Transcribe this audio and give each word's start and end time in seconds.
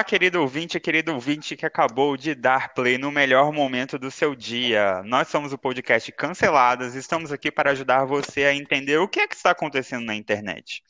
Olá, 0.00 0.04
querido 0.04 0.40
ouvinte, 0.40 0.80
querido 0.80 1.12
ouvinte 1.12 1.54
que 1.54 1.66
acabou 1.66 2.16
de 2.16 2.34
dar 2.34 2.72
play 2.72 2.96
no 2.96 3.12
melhor 3.12 3.52
momento 3.52 3.98
do 3.98 4.10
seu 4.10 4.34
dia. 4.34 5.02
Nós 5.04 5.28
somos 5.28 5.52
o 5.52 5.58
podcast 5.58 6.10
Canceladas 6.12 6.94
e 6.94 6.98
estamos 6.98 7.30
aqui 7.30 7.52
para 7.52 7.72
ajudar 7.72 8.06
você 8.06 8.44
a 8.44 8.54
entender 8.54 8.96
o 8.96 9.06
que 9.06 9.20
é 9.20 9.28
que 9.28 9.34
está 9.34 9.50
acontecendo 9.50 10.06
na 10.06 10.14
internet. 10.14 10.82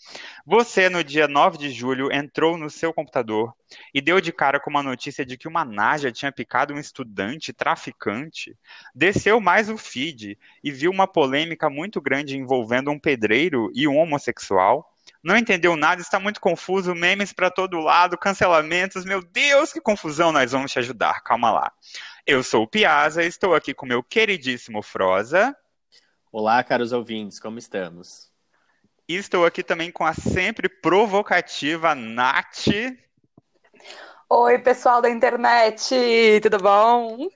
Você, 0.46 0.88
no 0.88 1.02
dia 1.02 1.26
9 1.26 1.58
de 1.58 1.72
julho, 1.72 2.12
entrou 2.12 2.56
no 2.56 2.70
seu 2.70 2.94
computador 2.94 3.52
e 3.92 4.00
deu 4.00 4.20
de 4.20 4.30
cara 4.30 4.60
com 4.60 4.70
uma 4.70 4.82
notícia 4.82 5.26
de 5.26 5.36
que 5.36 5.48
uma 5.48 5.64
naja 5.64 6.12
tinha 6.12 6.30
picado 6.30 6.72
um 6.72 6.78
estudante 6.78 7.52
traficante, 7.52 8.56
desceu 8.94 9.40
mais 9.40 9.68
o 9.68 9.76
feed 9.76 10.38
e 10.62 10.70
viu 10.70 10.88
uma 10.88 11.08
polêmica 11.08 11.68
muito 11.68 12.00
grande 12.00 12.38
envolvendo 12.38 12.92
um 12.92 12.98
pedreiro 12.98 13.72
e 13.74 13.88
um 13.88 13.98
homossexual 13.98 14.88
não 15.22 15.36
entendeu 15.36 15.76
nada, 15.76 16.00
está 16.00 16.18
muito 16.18 16.40
confuso, 16.40 16.94
memes 16.94 17.32
para 17.32 17.50
todo 17.50 17.80
lado, 17.80 18.16
cancelamentos, 18.16 19.04
meu 19.04 19.22
Deus, 19.22 19.72
que 19.72 19.80
confusão, 19.80 20.32
nós 20.32 20.52
vamos 20.52 20.72
te 20.72 20.78
ajudar, 20.78 21.22
calma 21.22 21.50
lá. 21.50 21.72
Eu 22.26 22.42
sou 22.42 22.62
o 22.62 22.68
Piazza, 22.68 23.22
estou 23.22 23.54
aqui 23.54 23.74
com 23.74 23.86
meu 23.86 24.02
queridíssimo 24.02 24.82
Froza. 24.82 25.54
Olá, 26.32 26.62
caros 26.62 26.92
ouvintes, 26.92 27.38
como 27.38 27.58
estamos? 27.58 28.30
E 29.08 29.16
estou 29.16 29.44
aqui 29.44 29.62
também 29.62 29.90
com 29.90 30.04
a 30.04 30.14
sempre 30.14 30.68
provocativa 30.68 31.94
Nath. 31.94 32.68
Oi, 34.28 34.58
pessoal 34.60 35.02
da 35.02 35.10
internet, 35.10 35.92
tudo 36.40 36.58
bom? 36.58 37.28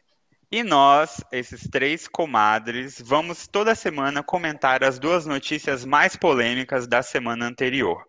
E 0.50 0.62
nós, 0.62 1.22
esses 1.32 1.68
três 1.68 2.06
comadres, 2.06 3.00
vamos 3.00 3.46
toda 3.46 3.74
semana 3.74 4.22
comentar 4.22 4.84
as 4.84 4.98
duas 4.98 5.26
notícias 5.26 5.84
mais 5.84 6.16
polêmicas 6.16 6.86
da 6.86 7.02
semana 7.02 7.46
anterior. 7.46 8.04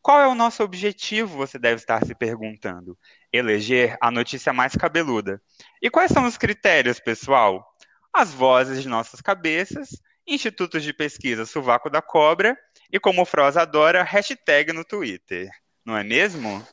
Qual 0.00 0.20
é 0.20 0.28
o 0.28 0.34
nosso 0.34 0.62
objetivo, 0.62 1.36
você 1.36 1.58
deve 1.58 1.76
estar 1.76 2.04
se 2.04 2.14
perguntando? 2.14 2.96
Eleger 3.32 3.96
a 4.00 4.10
notícia 4.10 4.52
mais 4.52 4.74
cabeluda. 4.74 5.42
E 5.82 5.90
quais 5.90 6.12
são 6.12 6.24
os 6.24 6.38
critérios, 6.38 7.00
pessoal? 7.00 7.66
As 8.12 8.32
vozes 8.32 8.82
de 8.82 8.88
nossas 8.88 9.20
cabeças, 9.20 9.90
institutos 10.26 10.82
de 10.82 10.92
pesquisa 10.92 11.44
Sovaco 11.44 11.90
da 11.90 12.00
Cobra 12.00 12.56
e, 12.92 13.00
como 13.00 13.22
o 13.22 13.26
Froz 13.26 13.56
adora, 13.56 14.02
hashtag 14.02 14.72
no 14.72 14.84
Twitter. 14.84 15.48
Não 15.84 15.96
é 15.96 16.04
mesmo? 16.04 16.66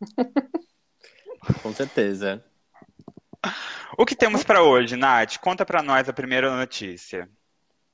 Com 1.62 1.72
certeza. 1.72 2.44
O 4.00 4.06
que 4.06 4.14
temos 4.14 4.44
para 4.44 4.62
hoje, 4.62 4.94
Nath? 4.94 5.38
Conta 5.38 5.66
para 5.66 5.82
nós 5.82 6.08
a 6.08 6.12
primeira 6.12 6.54
notícia. 6.56 7.28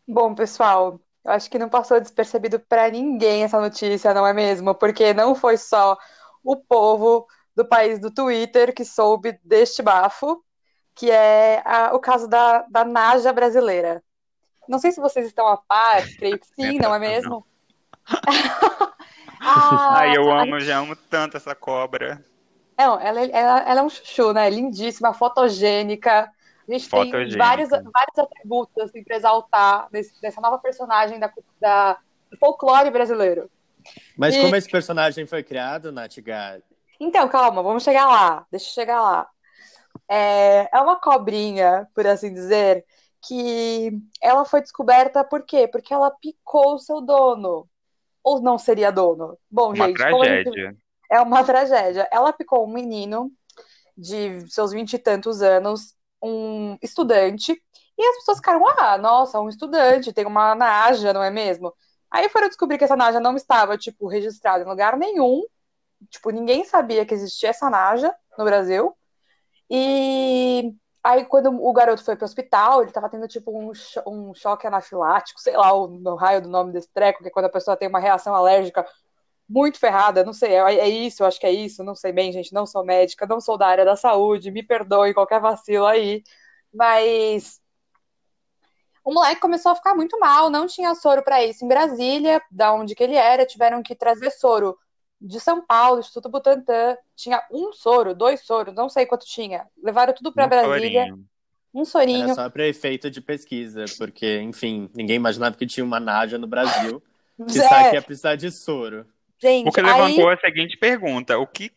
Bom, 0.06 0.34
pessoal, 0.34 1.00
eu 1.24 1.32
acho 1.32 1.50
que 1.50 1.58
não 1.58 1.70
passou 1.70 1.98
despercebido 1.98 2.60
para 2.60 2.90
ninguém 2.90 3.42
essa 3.42 3.58
notícia, 3.58 4.12
não 4.12 4.26
é 4.26 4.34
mesmo? 4.34 4.74
Porque 4.74 5.14
não 5.14 5.34
foi 5.34 5.56
só 5.56 5.96
o 6.44 6.56
povo 6.56 7.26
do 7.56 7.66
país 7.66 7.98
do 7.98 8.10
Twitter 8.10 8.74
que 8.74 8.84
soube 8.84 9.40
deste 9.42 9.80
bafo, 9.80 10.44
que 10.94 11.10
é 11.10 11.62
a, 11.64 11.94
o 11.94 11.98
caso 11.98 12.28
da, 12.28 12.66
da 12.68 12.84
Naja 12.84 13.32
brasileira. 13.32 14.04
Não 14.68 14.78
sei 14.78 14.92
se 14.92 15.00
vocês 15.00 15.26
estão 15.26 15.48
a 15.48 15.56
par, 15.56 16.02
creio 16.18 16.38
que 16.38 16.46
sim, 16.48 16.78
não 16.78 16.94
é 16.94 16.98
mesmo? 16.98 17.46
ah, 19.40 20.00
Ai, 20.00 20.14
eu 20.14 20.28
amo, 20.36 20.60
já 20.60 20.76
amo 20.76 20.94
tanto 20.94 21.38
essa 21.38 21.54
cobra. 21.54 22.22
Não, 22.76 23.00
ela, 23.00 23.20
ela, 23.20 23.60
ela 23.60 23.80
é 23.80 23.82
um 23.82 23.88
chuchu, 23.88 24.32
né? 24.32 24.50
Lindíssima, 24.50 25.14
fotogênica. 25.14 26.30
A 26.68 26.72
gente 26.72 26.88
fotogênica. 26.88 27.28
tem 27.28 27.38
vários, 27.38 27.68
vários 27.70 28.18
atributos 28.18 28.76
assim, 28.82 29.04
para 29.04 29.16
exaltar 29.16 29.88
desse, 29.90 30.20
dessa 30.20 30.40
nova 30.40 30.58
personagem 30.58 31.18
da, 31.18 31.32
da, 31.60 31.98
do 32.30 32.36
folclore 32.38 32.90
brasileiro. 32.90 33.50
Mas 34.16 34.34
e... 34.34 34.40
como 34.40 34.56
esse 34.56 34.68
personagem 34.68 35.26
foi 35.26 35.42
criado, 35.42 35.92
Nath 35.92 36.18
Gad? 36.20 36.62
Então, 36.98 37.28
calma, 37.28 37.62
vamos 37.62 37.82
chegar 37.82 38.06
lá. 38.06 38.46
Deixa 38.50 38.68
eu 38.70 38.74
chegar 38.74 39.00
lá. 39.00 39.28
É, 40.08 40.68
é 40.72 40.80
uma 40.80 40.96
cobrinha, 40.96 41.88
por 41.94 42.06
assim 42.06 42.32
dizer, 42.32 42.84
que 43.26 43.90
ela 44.20 44.44
foi 44.44 44.60
descoberta 44.60 45.24
por 45.24 45.42
quê? 45.42 45.68
Porque 45.68 45.92
ela 45.92 46.10
picou 46.10 46.74
o 46.74 46.78
seu 46.78 47.00
dono. 47.00 47.68
Ou 48.22 48.40
não 48.40 48.58
seria 48.58 48.90
dono? 48.90 49.38
Bom, 49.50 49.74
uma 49.74 49.86
gente. 49.86 49.96
Tragédia. 49.96 50.76
É 51.14 51.20
uma 51.20 51.44
tragédia. 51.44 52.08
Ela 52.10 52.32
picou 52.32 52.64
um 52.64 52.72
menino 52.72 53.30
de 53.96 54.50
seus 54.50 54.72
vinte 54.72 54.94
e 54.94 54.98
tantos 54.98 55.42
anos, 55.42 55.94
um 56.20 56.76
estudante, 56.82 57.52
e 57.96 58.04
as 58.04 58.16
pessoas 58.16 58.38
ficaram, 58.38 58.66
ah, 58.66 58.98
nossa, 58.98 59.38
um 59.38 59.48
estudante, 59.48 60.12
tem 60.12 60.26
uma 60.26 60.56
naja, 60.56 61.12
não 61.12 61.22
é 61.22 61.30
mesmo? 61.30 61.72
Aí 62.10 62.28
foram 62.28 62.48
descobrir 62.48 62.78
que 62.78 62.82
essa 62.82 62.96
naja 62.96 63.20
não 63.20 63.36
estava, 63.36 63.78
tipo, 63.78 64.08
registrada 64.08 64.64
em 64.64 64.66
lugar 64.66 64.96
nenhum, 64.96 65.44
tipo, 66.10 66.30
ninguém 66.30 66.64
sabia 66.64 67.06
que 67.06 67.14
existia 67.14 67.50
essa 67.50 67.70
naja 67.70 68.12
no 68.36 68.44
Brasil, 68.44 68.92
e 69.70 70.74
aí 71.00 71.24
quando 71.26 71.50
o 71.64 71.72
garoto 71.72 72.02
foi 72.02 72.16
para 72.16 72.24
o 72.24 72.26
hospital, 72.26 72.80
ele 72.80 72.90
estava 72.90 73.08
tendo, 73.08 73.28
tipo, 73.28 73.56
um, 73.56 73.72
cho 73.72 74.02
um 74.04 74.34
choque 74.34 74.66
anafilático, 74.66 75.40
sei 75.40 75.56
lá 75.56 75.72
o, 75.72 75.84
o 75.84 76.14
raio 76.16 76.42
do 76.42 76.48
nome 76.48 76.72
desse 76.72 76.88
treco, 76.92 77.22
que 77.22 77.28
é 77.28 77.30
quando 77.30 77.46
a 77.46 77.50
pessoa 77.50 77.76
tem 77.76 77.86
uma 77.88 78.00
reação 78.00 78.34
alérgica 78.34 78.84
muito 79.48 79.78
ferrada, 79.78 80.24
não 80.24 80.32
sei, 80.32 80.54
é, 80.54 80.78
é 80.78 80.88
isso, 80.88 81.22
eu 81.22 81.26
acho 81.26 81.38
que 81.38 81.46
é 81.46 81.52
isso, 81.52 81.84
não 81.84 81.94
sei 81.94 82.12
bem, 82.12 82.32
gente, 82.32 82.52
não 82.52 82.66
sou 82.66 82.84
médica, 82.84 83.26
não 83.26 83.40
sou 83.40 83.58
da 83.58 83.66
área 83.66 83.84
da 83.84 83.96
saúde, 83.96 84.50
me 84.50 84.62
perdoe 84.62 85.14
qualquer 85.14 85.40
vacilo 85.40 85.86
aí, 85.86 86.22
mas 86.72 87.60
o 89.04 89.12
moleque 89.12 89.40
começou 89.40 89.72
a 89.72 89.76
ficar 89.76 89.94
muito 89.94 90.18
mal, 90.18 90.48
não 90.48 90.66
tinha 90.66 90.94
soro 90.94 91.22
para 91.22 91.44
isso 91.44 91.64
em 91.64 91.68
Brasília, 91.68 92.40
da 92.50 92.72
onde 92.72 92.94
que 92.94 93.02
ele 93.02 93.16
era, 93.16 93.44
tiveram 93.44 93.82
que 93.82 93.94
trazer 93.94 94.30
soro 94.30 94.78
de 95.20 95.38
São 95.38 95.64
Paulo, 95.64 96.00
Instituto 96.00 96.28
Butantan, 96.28 96.96
tinha 97.14 97.42
um 97.50 97.72
soro, 97.72 98.14
dois 98.14 98.40
soros, 98.44 98.74
não 98.74 98.88
sei 98.88 99.06
quanto 99.06 99.26
tinha, 99.26 99.66
levaram 99.82 100.14
tudo 100.14 100.32
para 100.32 100.46
um 100.46 100.48
Brasília. 100.48 101.02
Sorinho. 101.02 101.24
Um 101.74 101.84
sorinho. 101.84 102.24
Era 102.24 102.34
só 102.34 102.48
para 102.48 102.68
efeito 102.68 103.10
de 103.10 103.20
pesquisa, 103.20 103.84
porque, 103.98 104.40
enfim, 104.40 104.88
ninguém 104.94 105.16
imaginava 105.16 105.56
que 105.56 105.66
tinha 105.66 105.82
uma 105.82 105.98
Nádia 105.98 106.38
no 106.38 106.46
Brasil. 106.46 107.02
Que 107.48 107.58
é. 107.60 107.94
ia 107.94 108.02
precisar 108.02 108.36
de 108.36 108.48
soro. 108.52 109.04
Gente, 109.44 109.68
o 109.68 109.72
que 109.72 109.82
levantou 109.82 110.30
aí... 110.30 110.34
a 110.34 110.38
seguinte 110.38 110.74
pergunta: 110.78 111.38
o 111.38 111.46
que 111.46 111.70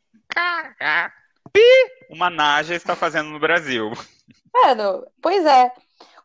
uma 2.10 2.30
Naja 2.30 2.74
está 2.74 2.96
fazendo 2.96 3.30
no 3.30 3.42
Brasil? 3.42 3.92
Mano, 4.54 5.06
pois 5.22 5.46
é. 5.46 5.74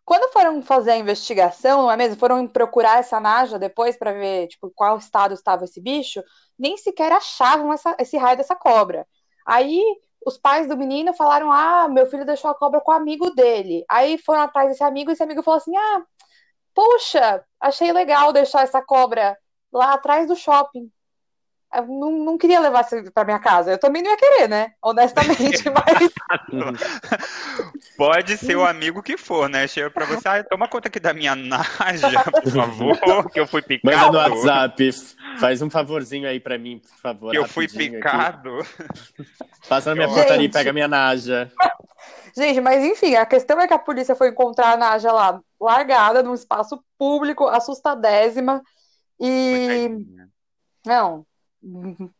Quando 0.04 0.32
foram 0.32 0.62
fazer 0.62 0.92
a 0.92 0.96
investigação, 0.96 1.82
não 1.82 1.90
é 1.90 1.96
mesmo? 1.96 2.16
Foram 2.16 2.46
procurar 2.46 3.00
essa 3.00 3.18
Naja 3.18 3.58
depois 3.58 3.96
para 3.96 4.12
ver 4.12 4.46
tipo, 4.46 4.70
qual 4.70 4.98
estado 4.98 5.34
estava 5.34 5.64
esse 5.64 5.80
bicho, 5.80 6.22
nem 6.56 6.76
sequer 6.76 7.10
achavam 7.10 7.72
essa, 7.72 7.96
esse 7.98 8.16
raio 8.16 8.36
dessa 8.36 8.54
cobra. 8.54 9.04
Aí 9.44 9.82
os 10.24 10.38
pais 10.38 10.68
do 10.68 10.76
menino 10.76 11.12
falaram: 11.12 11.50
Ah, 11.50 11.88
meu 11.88 12.06
filho 12.06 12.24
deixou 12.24 12.52
a 12.52 12.54
cobra 12.54 12.80
com 12.80 12.92
o 12.92 12.94
amigo 12.94 13.30
dele. 13.30 13.84
Aí 13.88 14.16
foram 14.16 14.42
atrás 14.42 14.68
desse 14.68 14.84
amigo 14.84 15.10
e 15.10 15.14
esse 15.14 15.24
amigo 15.24 15.42
falou 15.42 15.58
assim: 15.58 15.76
Ah, 15.76 16.02
poxa, 16.72 17.44
achei 17.60 17.92
legal 17.92 18.32
deixar 18.32 18.62
essa 18.62 18.80
cobra 18.80 19.36
lá 19.72 19.94
atrás 19.94 20.28
do 20.28 20.36
shopping 20.36 20.88
eu 21.74 21.86
não, 21.86 22.12
não 22.12 22.38
queria 22.38 22.60
levar 22.60 22.82
isso 22.82 23.10
para 23.12 23.24
minha 23.24 23.38
casa. 23.38 23.70
Eu 23.72 23.78
também 23.78 24.02
não 24.02 24.10
ia 24.10 24.16
querer, 24.16 24.48
né? 24.48 24.72
Honestamente, 24.82 25.64
mas. 25.70 26.12
Pode 27.96 28.36
ser 28.36 28.56
o 28.56 28.64
amigo 28.64 29.02
que 29.02 29.16
for, 29.16 29.48
né? 29.48 29.66
Chega 29.66 29.90
para 29.90 30.04
você, 30.04 30.28
ah, 30.28 30.44
toma 30.44 30.68
conta 30.68 30.88
aqui 30.88 31.00
da 31.00 31.14
minha 31.14 31.34
naja, 31.34 32.24
por 32.24 32.50
favor, 32.50 33.30
que 33.30 33.40
eu 33.40 33.46
fui 33.46 33.62
picado. 33.62 33.96
Manda 33.96 34.28
no 34.28 34.34
WhatsApp, 34.36 34.90
faz 35.38 35.62
um 35.62 35.70
favorzinho 35.70 36.28
aí 36.28 36.38
para 36.38 36.58
mim, 36.58 36.78
por 36.78 37.00
favor. 37.00 37.30
Que 37.30 37.38
eu 37.38 37.48
fui 37.48 37.66
picado. 37.66 38.58
Aqui. 38.58 39.26
Passa 39.68 39.90
na 39.90 39.96
minha 39.96 40.08
Gente... 40.08 40.16
portaria 40.16 40.46
e 40.46 40.50
pega 40.50 40.70
a 40.70 40.72
minha 40.72 40.88
naja. 40.88 41.50
Gente, 42.36 42.60
mas 42.60 42.82
enfim, 42.84 43.14
a 43.14 43.24
questão 43.26 43.60
é 43.60 43.66
que 43.66 43.74
a 43.74 43.78
polícia 43.78 44.14
foi 44.14 44.28
encontrar 44.28 44.72
a 44.72 44.76
naja 44.76 45.12
lá, 45.12 45.40
largada, 45.60 46.22
num 46.22 46.34
espaço 46.34 46.82
público, 46.98 47.46
assustadésima. 47.46 48.62
E. 49.20 49.90
Não, 50.84 51.24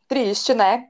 triste, 0.09 0.55
né? 0.55 0.89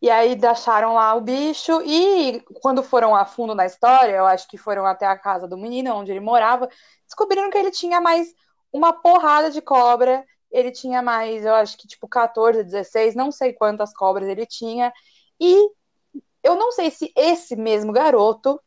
E 0.00 0.08
aí 0.08 0.38
acharam 0.46 0.94
lá 0.94 1.14
o 1.14 1.20
bicho 1.20 1.82
e 1.82 2.40
quando 2.62 2.82
foram 2.82 3.14
a 3.14 3.24
fundo 3.24 3.54
na 3.54 3.66
história, 3.66 4.12
eu 4.12 4.26
acho 4.26 4.48
que 4.48 4.56
foram 4.56 4.86
até 4.86 5.06
a 5.06 5.18
casa 5.18 5.46
do 5.48 5.58
menino 5.58 5.94
onde 5.94 6.10
ele 6.10 6.20
morava, 6.20 6.68
descobriram 7.04 7.50
que 7.50 7.58
ele 7.58 7.70
tinha 7.70 8.00
mais 8.00 8.28
uma 8.72 8.92
porrada 8.92 9.50
de 9.50 9.60
cobra. 9.60 10.24
Ele 10.50 10.70
tinha 10.70 11.02
mais, 11.02 11.44
eu 11.44 11.54
acho 11.54 11.76
que 11.76 11.86
tipo 11.86 12.08
14, 12.08 12.64
16, 12.64 13.14
não 13.14 13.30
sei 13.30 13.52
quantas 13.52 13.92
cobras 13.92 14.28
ele 14.28 14.46
tinha. 14.46 14.92
E 15.40 15.70
eu 16.42 16.56
não 16.56 16.72
sei 16.72 16.90
se 16.90 17.12
esse 17.16 17.54
mesmo 17.56 17.92
garoto 17.92 18.60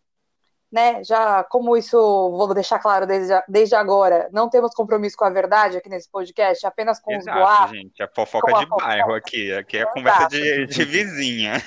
né? 0.71 1.03
Já, 1.03 1.43
como 1.43 1.75
isso 1.75 1.97
vou 1.97 2.53
deixar 2.53 2.79
claro 2.79 3.05
desde, 3.05 3.33
desde 3.47 3.75
agora, 3.75 4.29
não 4.31 4.49
temos 4.49 4.73
compromisso 4.73 5.17
com 5.17 5.25
a 5.25 5.29
verdade 5.29 5.77
aqui 5.77 5.89
nesse 5.89 6.09
podcast, 6.09 6.65
apenas 6.65 6.99
com 6.99 7.11
Exato, 7.11 7.37
os 7.37 7.43
boatos. 7.43 7.71
gente, 7.77 8.03
a 8.03 8.07
fofoca 8.07 8.53
de 8.53 8.65
fofoca. 8.65 8.85
bairro 8.85 9.13
aqui, 9.13 9.53
aqui 9.53 9.77
é 9.77 9.85
conversa 9.85 10.27
de, 10.27 10.65
de 10.67 10.85
vizinha. 10.85 11.61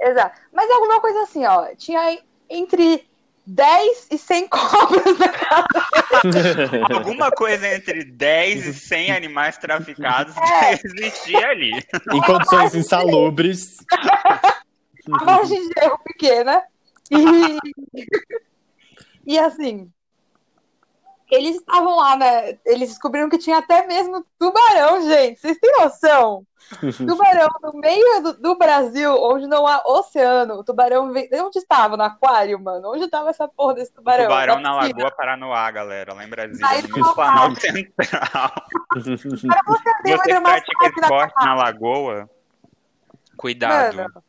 Exato. 0.00 0.40
Mas 0.52 0.70
alguma 0.70 1.00
coisa 1.00 1.22
assim, 1.22 1.46
ó, 1.46 1.68
tinha 1.76 2.18
entre 2.50 3.08
10 3.46 4.08
e 4.10 4.18
100 4.18 4.48
cobras 4.48 5.18
na 5.18 5.28
casa. 5.28 6.94
Alguma 6.94 7.30
coisa 7.30 7.74
entre 7.74 8.04
10 8.04 8.66
e 8.66 8.74
100 8.74 9.12
animais 9.12 9.56
traficados 9.56 10.36
é. 10.36 10.74
existia 10.84 11.48
ali. 11.48 11.72
Em 12.12 12.20
condições 12.20 12.74
insalubres. 12.74 13.78
a 15.12 15.24
margem 15.24 15.68
de 15.68 15.80
erro 15.80 15.98
pequena. 16.04 16.62
E, 17.10 17.58
e 19.34 19.38
assim, 19.38 19.90
eles 21.30 21.56
estavam 21.56 21.96
lá, 21.96 22.16
né? 22.16 22.58
Eles 22.64 22.90
descobriram 22.90 23.28
que 23.28 23.38
tinha 23.38 23.58
até 23.58 23.86
mesmo 23.86 24.24
tubarão, 24.38 25.02
gente. 25.02 25.40
Vocês 25.40 25.58
têm 25.58 25.72
noção? 25.78 26.46
Tubarão 27.06 27.48
no 27.62 27.74
meio 27.74 28.22
do, 28.22 28.32
do, 28.34 28.58
Brasil, 28.58 29.12
onde 29.12 29.46
não 29.46 29.66
há 29.66 29.82
oceano. 29.86 30.54
O 30.54 30.64
tubarão 30.64 31.12
vem. 31.12 31.28
Onde 31.34 31.58
estava? 31.58 31.96
No 31.96 32.02
aquário, 32.02 32.58
mano? 32.58 32.92
Onde 32.92 33.04
estava 33.04 33.30
essa 33.30 33.46
porra 33.46 33.74
desse 33.74 33.92
tubarão? 33.92 34.24
O 34.24 34.28
tubarão 34.28 34.56
na, 34.56 34.70
na 34.70 34.74
Lagoa 34.74 35.10
Paranoá, 35.12 35.70
galera, 35.70 36.12
lá 36.12 36.24
em 36.24 36.28
Brasília, 36.28 36.66
Aí, 36.68 36.82
no 36.82 37.14
Planalto 37.14 37.60
Central. 37.60 38.52
Para 38.88 39.00
você, 39.00 39.16
você 40.16 40.40
pratica 40.40 40.86
esporte 40.86 41.34
na 41.44 41.54
Lagoa, 41.54 42.30
cuidado. 43.36 43.96
Mano, 43.96 44.24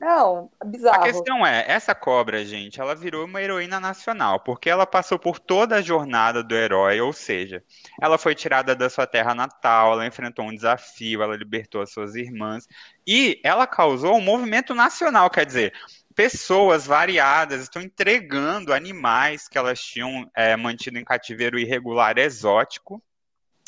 não, 0.00 0.48
bizarro. 0.64 1.02
A 1.02 1.06
questão 1.06 1.44
é, 1.44 1.64
essa 1.66 1.92
cobra, 1.94 2.44
gente, 2.44 2.80
ela 2.80 2.94
virou 2.94 3.24
uma 3.24 3.42
heroína 3.42 3.80
nacional, 3.80 4.38
porque 4.38 4.70
ela 4.70 4.86
passou 4.86 5.18
por 5.18 5.40
toda 5.40 5.76
a 5.76 5.82
jornada 5.82 6.42
do 6.42 6.54
herói, 6.54 7.00
ou 7.00 7.12
seja, 7.12 7.64
ela 8.00 8.16
foi 8.16 8.34
tirada 8.34 8.76
da 8.76 8.88
sua 8.88 9.06
terra 9.08 9.34
natal, 9.34 9.94
ela 9.94 10.06
enfrentou 10.06 10.44
um 10.44 10.54
desafio, 10.54 11.22
ela 11.22 11.36
libertou 11.36 11.82
as 11.82 11.90
suas 11.90 12.14
irmãs, 12.14 12.68
e 13.04 13.40
ela 13.42 13.66
causou 13.66 14.16
um 14.16 14.20
movimento 14.20 14.72
nacional, 14.72 15.28
quer 15.28 15.44
dizer, 15.44 15.72
pessoas 16.14 16.86
variadas 16.86 17.62
estão 17.62 17.82
entregando 17.82 18.72
animais 18.72 19.48
que 19.48 19.58
elas 19.58 19.80
tinham 19.80 20.30
é, 20.34 20.56
mantido 20.56 20.98
em 20.98 21.04
cativeiro 21.04 21.58
irregular 21.58 22.18
exótico 22.18 23.02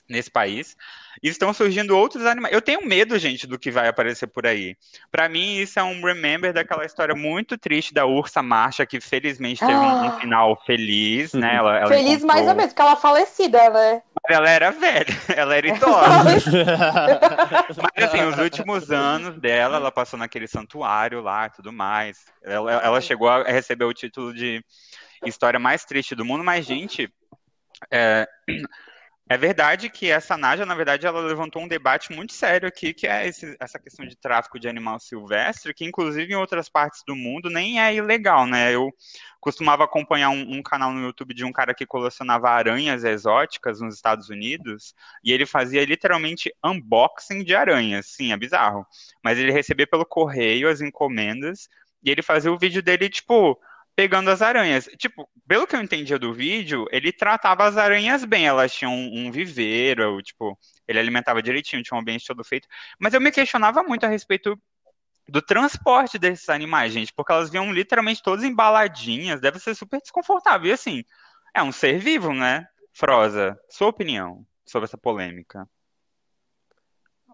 nesse 0.08 0.30
país. 0.30 0.76
E 1.22 1.28
estão 1.28 1.52
surgindo 1.52 1.96
outros 1.96 2.24
animais. 2.24 2.54
Eu 2.54 2.62
tenho 2.62 2.86
medo, 2.86 3.18
gente, 3.18 3.46
do 3.46 3.58
que 3.58 3.70
vai 3.70 3.88
aparecer 3.88 4.26
por 4.26 4.46
aí. 4.46 4.74
Para 5.10 5.28
mim, 5.28 5.58
isso 5.58 5.78
é 5.78 5.82
um 5.82 6.02
remember 6.02 6.52
daquela 6.52 6.84
história 6.84 7.14
muito 7.14 7.58
triste 7.58 7.92
da 7.92 8.06
Ursa 8.06 8.42
Marcha, 8.42 8.86
que 8.86 9.00
felizmente 9.00 9.60
teve 9.60 9.72
ah. 9.72 10.16
um, 10.16 10.20
final 10.20 10.56
feliz, 10.64 11.34
né? 11.34 11.56
Ela, 11.56 11.78
ela 11.78 11.88
feliz 11.88 12.18
encontrou... 12.18 12.28
mais 12.28 12.48
ou 12.48 12.54
menos, 12.54 12.72
porque 12.72 12.82
ela 12.82 12.92
é 12.92 12.96
falecida, 12.96 13.70
né? 13.70 14.02
Ela 14.28 14.50
era 14.50 14.70
velha, 14.70 15.20
ela 15.36 15.54
era 15.54 15.68
idosa. 15.76 16.64
Mas 17.96 18.04
assim, 18.04 18.22
os 18.22 18.38
últimos 18.38 18.90
anos 18.90 19.38
dela, 19.38 19.76
ela 19.76 19.92
passou 19.92 20.18
naquele 20.18 20.46
santuário 20.46 21.20
lá 21.20 21.46
e 21.46 21.50
tudo 21.50 21.72
mais. 21.72 22.24
Ela, 22.42 22.72
ela 22.72 23.00
chegou 23.00 23.28
a 23.28 23.42
receber 23.44 23.84
o 23.84 23.92
título 23.92 24.32
de 24.32 24.64
história 25.26 25.60
mais 25.60 25.84
triste 25.84 26.14
do 26.14 26.24
mundo, 26.24 26.42
mas, 26.42 26.64
gente. 26.64 27.12
É, 27.90 28.28
é 29.30 29.36
verdade 29.36 29.88
que 29.88 30.10
essa 30.10 30.36
Naja, 30.36 30.66
na 30.66 30.74
verdade, 30.74 31.06
ela 31.06 31.20
levantou 31.20 31.62
um 31.62 31.68
debate 31.68 32.12
muito 32.12 32.32
sério 32.32 32.66
aqui, 32.66 32.92
que 32.92 33.06
é 33.06 33.28
esse, 33.28 33.56
essa 33.60 33.78
questão 33.78 34.04
de 34.04 34.16
tráfico 34.16 34.58
de 34.58 34.68
animal 34.68 34.98
silvestre, 34.98 35.72
que 35.72 35.84
inclusive 35.84 36.32
em 36.32 36.36
outras 36.36 36.68
partes 36.68 37.04
do 37.06 37.14
mundo 37.14 37.48
nem 37.48 37.80
é 37.80 37.94
ilegal, 37.94 38.44
né? 38.44 38.74
Eu 38.74 38.92
costumava 39.40 39.84
acompanhar 39.84 40.30
um, 40.30 40.56
um, 40.56 40.62
canal 40.64 40.92
no 40.92 41.00
YouTube 41.00 41.32
de 41.32 41.44
um 41.44 41.52
cara 41.52 41.72
que 41.72 41.86
colecionava 41.86 42.50
aranhas 42.50 43.04
exóticas 43.04 43.80
nos 43.80 43.94
Estados 43.94 44.30
Unidos, 44.30 44.96
e 45.22 45.30
ele 45.30 45.46
fazia 45.46 45.84
literalmente 45.84 46.52
unboxing 46.64 47.44
de 47.44 47.54
aranhas. 47.54 48.06
Sim, 48.06 48.32
é 48.32 48.36
bizarro. 48.36 48.84
Mas 49.22 49.38
ele 49.38 49.52
recebia 49.52 49.86
pelo 49.86 50.04
correio 50.04 50.68
as 50.68 50.80
encomendas, 50.80 51.68
e 52.02 52.10
ele 52.10 52.20
fazia 52.20 52.50
o 52.50 52.58
vídeo 52.58 52.82
dele, 52.82 53.08
tipo, 53.08 53.56
pegando 54.00 54.30
as 54.30 54.40
aranhas. 54.40 54.88
Tipo, 54.96 55.28
pelo 55.46 55.66
que 55.66 55.76
eu 55.76 55.82
entendia 55.82 56.18
do 56.18 56.32
vídeo, 56.32 56.86
ele 56.90 57.12
tratava 57.12 57.66
as 57.66 57.76
aranhas 57.76 58.24
bem. 58.24 58.46
Elas 58.46 58.72
tinham 58.72 58.94
um, 58.94 59.30
viveiro, 59.30 60.22
tipo, 60.22 60.58
ele 60.88 60.98
alimentava 60.98 61.42
direitinho, 61.42 61.82
tinha 61.82 61.98
um 61.98 62.00
ambiente 62.00 62.26
todo 62.26 62.42
feito. 62.42 62.66
Mas 62.98 63.12
eu 63.12 63.20
me 63.20 63.30
questionava 63.30 63.82
muito 63.82 64.04
a 64.04 64.08
respeito 64.08 64.58
do 65.28 65.42
transporte 65.42 66.18
desses 66.18 66.48
animais, 66.48 66.94
gente, 66.94 67.12
porque 67.12 67.30
elas 67.30 67.50
vinham 67.50 67.70
literalmente 67.70 68.22
todas 68.22 68.42
embaladinhas, 68.42 69.38
deve 69.38 69.58
ser 69.58 69.74
super 69.74 70.00
desconfortável. 70.00 70.70
E 70.70 70.72
assim, 70.72 71.04
é 71.54 71.62
um 71.62 71.70
ser 71.70 71.98
vivo, 71.98 72.32
né? 72.32 72.66
Froza, 72.94 73.60
sua 73.68 73.88
opinião 73.88 74.46
sobre 74.64 74.86
essa 74.86 74.96
polêmica? 74.96 75.68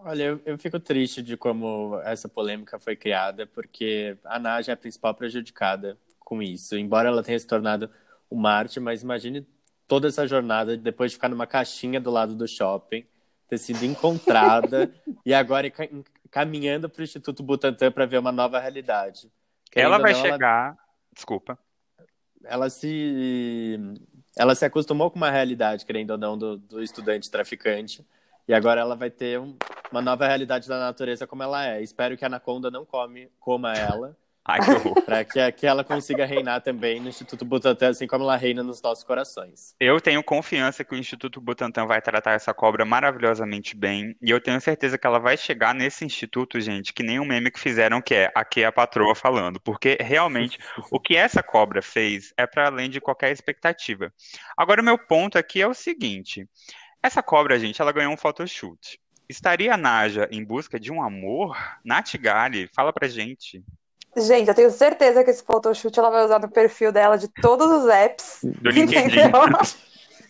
Olha, 0.00 0.24
eu, 0.24 0.42
eu, 0.44 0.58
fico 0.58 0.80
triste 0.80 1.22
de 1.22 1.36
como 1.36 2.00
essa 2.04 2.28
polêmica 2.28 2.76
foi 2.80 2.96
criada, 2.96 3.46
porque 3.46 4.18
a 4.24 4.36
Naja 4.40 4.72
é 4.72 4.74
a 4.74 4.76
principal 4.76 5.14
prejudicada 5.14 5.96
com 6.26 6.42
isso. 6.42 6.76
Embora 6.76 7.08
ela 7.08 7.22
tenha 7.22 7.38
se 7.38 7.46
tornado 7.46 7.88
o 8.28 8.36
Marte, 8.36 8.80
mas 8.80 9.00
imagine 9.00 9.46
toda 9.86 10.08
essa 10.08 10.26
jornada 10.26 10.76
depois 10.76 11.12
de 11.12 11.16
ficar 11.16 11.28
numa 11.28 11.46
caixinha 11.46 12.00
do 12.00 12.10
lado 12.10 12.34
do 12.34 12.48
shopping, 12.48 13.06
ter 13.48 13.58
sido 13.58 13.84
encontrada 13.84 14.92
e 15.24 15.32
agora 15.32 15.72
caminhando 16.28 16.90
para 16.90 17.00
o 17.00 17.04
Instituto 17.04 17.44
Butantan 17.44 17.92
para 17.92 18.06
ver 18.06 18.18
uma 18.18 18.32
nova 18.32 18.58
realidade. 18.58 19.30
Querendo 19.70 19.94
ela 19.94 20.02
vai 20.02 20.12
não, 20.12 20.20
chegar. 20.20 20.66
Ela... 20.66 20.78
Desculpa. 21.14 21.58
Ela 22.44 22.68
se. 22.68 23.78
Ela 24.36 24.54
se 24.54 24.64
acostumou 24.64 25.10
com 25.10 25.16
uma 25.16 25.30
realidade, 25.30 25.86
querendo 25.86 26.10
ou 26.10 26.18
não, 26.18 26.36
do, 26.36 26.58
do 26.58 26.82
estudante 26.82 27.30
traficante. 27.30 28.04
E 28.48 28.52
agora 28.52 28.80
ela 28.80 28.94
vai 28.94 29.10
ter 29.10 29.40
um, 29.40 29.56
uma 29.90 30.02
nova 30.02 30.26
realidade 30.26 30.68
da 30.68 30.78
natureza 30.78 31.26
como 31.26 31.42
ela 31.42 31.66
é. 31.66 31.82
Espero 31.82 32.16
que 32.16 32.24
a 32.24 32.26
Anaconda 32.26 32.70
não 32.70 32.84
come, 32.84 33.30
coma 33.38 33.72
ela 33.72 34.16
Ai, 34.46 34.60
que 34.60 34.70
horror. 34.70 35.02
Para 35.02 35.24
que, 35.24 35.52
que 35.52 35.66
ela 35.66 35.82
consiga 35.82 36.24
reinar 36.24 36.60
também 36.60 37.00
no 37.00 37.08
Instituto 37.08 37.44
Butantan, 37.44 37.90
assim 37.90 38.06
como 38.06 38.22
ela 38.22 38.36
reina 38.36 38.62
nos 38.62 38.80
nossos 38.80 39.02
corações. 39.02 39.74
Eu 39.80 40.00
tenho 40.00 40.22
confiança 40.22 40.84
que 40.84 40.94
o 40.94 40.98
Instituto 40.98 41.40
Butantan 41.40 41.84
vai 41.86 42.00
tratar 42.00 42.32
essa 42.32 42.54
cobra 42.54 42.84
maravilhosamente 42.84 43.76
bem. 43.76 44.16
E 44.22 44.30
eu 44.30 44.40
tenho 44.40 44.60
certeza 44.60 44.96
que 44.96 45.06
ela 45.06 45.18
vai 45.18 45.36
chegar 45.36 45.74
nesse 45.74 46.04
instituto, 46.04 46.60
gente, 46.60 46.92
que 46.92 47.02
nem 47.02 47.18
um 47.18 47.24
meme 47.24 47.50
que 47.50 47.58
fizeram 47.58 48.00
que 48.00 48.14
é 48.14 48.30
aqui 48.34 48.62
é 48.62 48.66
a 48.66 48.72
patroa 48.72 49.16
falando. 49.16 49.58
Porque 49.58 49.98
realmente 50.00 50.58
o 50.92 51.00
que 51.00 51.16
essa 51.16 51.42
cobra 51.42 51.82
fez 51.82 52.32
é 52.36 52.46
para 52.46 52.66
além 52.66 52.88
de 52.88 53.00
qualquer 53.00 53.32
expectativa. 53.32 54.12
Agora, 54.56 54.80
o 54.80 54.84
meu 54.84 54.96
ponto 54.96 55.36
aqui 55.36 55.60
é 55.60 55.66
o 55.66 55.74
seguinte: 55.74 56.48
essa 57.02 57.22
cobra, 57.22 57.58
gente, 57.58 57.82
ela 57.82 57.92
ganhou 57.92 58.12
um 58.12 58.16
photoshoot. 58.16 59.00
Estaria 59.28 59.74
a 59.74 59.76
Naja 59.76 60.28
em 60.30 60.44
busca 60.44 60.78
de 60.78 60.92
um 60.92 61.02
amor? 61.02 61.56
Nath 61.84 62.14
Gali, 62.16 62.68
fala 62.72 62.92
pra 62.92 63.08
gente. 63.08 63.60
Gente, 64.16 64.48
eu 64.48 64.54
tenho 64.54 64.70
certeza 64.70 65.22
que 65.22 65.30
esse 65.30 65.44
photoshoot 65.44 65.98
ela 65.98 66.10
vai 66.10 66.24
usar 66.24 66.38
no 66.40 66.48
perfil 66.48 66.90
dela 66.90 67.18
de 67.18 67.28
todos 67.28 67.66
os 67.70 67.86
apps. 67.88 68.38
Do 68.42 68.70
LinkedIn. 68.70 69.30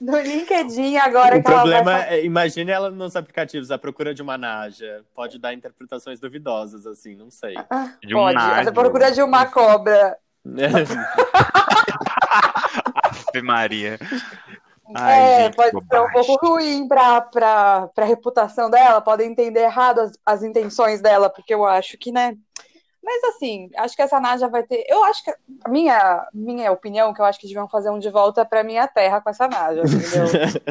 No 0.00 0.20
LinkedIn 0.20 0.96
agora 0.96 1.36
o 1.36 1.42
que 1.42 1.44
problema 1.44 1.92
ela 1.92 2.00
vai... 2.00 2.18
é, 2.18 2.24
imagine 2.24 2.70
ela 2.70 2.90
nos 2.90 3.16
aplicativos, 3.16 3.70
a 3.70 3.78
procura 3.78 4.12
de 4.12 4.20
uma 4.20 4.36
Naja. 4.36 5.04
Pode 5.14 5.38
dar 5.38 5.54
interpretações 5.54 6.18
duvidosas, 6.18 6.86
assim, 6.86 7.14
não 7.14 7.30
sei. 7.30 7.54
Ah, 7.70 7.92
de 8.04 8.14
um 8.14 8.18
pode, 8.18 8.38
a 8.38 8.72
procura 8.72 9.12
de 9.12 9.22
uma 9.22 9.46
cobra. 9.46 10.18
Ave 13.04 13.42
Maria. 13.42 13.98
Ai, 14.94 15.20
é, 15.20 15.44
gente, 15.44 15.56
pode 15.56 15.70
ser 15.70 16.00
um 16.00 16.10
pouco 16.10 16.46
ruim 16.46 16.86
para 16.86 17.88
a 17.96 18.04
reputação 18.04 18.70
dela, 18.70 19.00
pode 19.00 19.24
entender 19.24 19.60
errado 19.60 20.00
as, 20.00 20.12
as 20.24 20.42
intenções 20.42 21.00
dela, 21.00 21.28
porque 21.28 21.52
eu 21.52 21.64
acho 21.64 21.98
que, 21.98 22.12
né, 22.12 22.36
mas 23.06 23.22
assim, 23.22 23.70
acho 23.76 23.94
que 23.94 24.02
essa 24.02 24.18
Naja 24.18 24.48
vai 24.48 24.64
ter. 24.64 24.84
Eu 24.88 25.04
acho 25.04 25.22
que 25.22 25.30
a 25.64 25.68
minha, 25.68 26.26
minha 26.34 26.72
opinião, 26.72 27.14
que 27.14 27.20
eu 27.20 27.24
acho 27.24 27.38
que 27.38 27.46
deviam 27.46 27.68
fazer 27.68 27.88
um 27.88 28.00
de 28.00 28.10
volta 28.10 28.44
para 28.44 28.64
minha 28.64 28.88
terra 28.88 29.20
com 29.20 29.30
essa 29.30 29.46
Naja, 29.46 29.82
entendeu? 29.82 30.24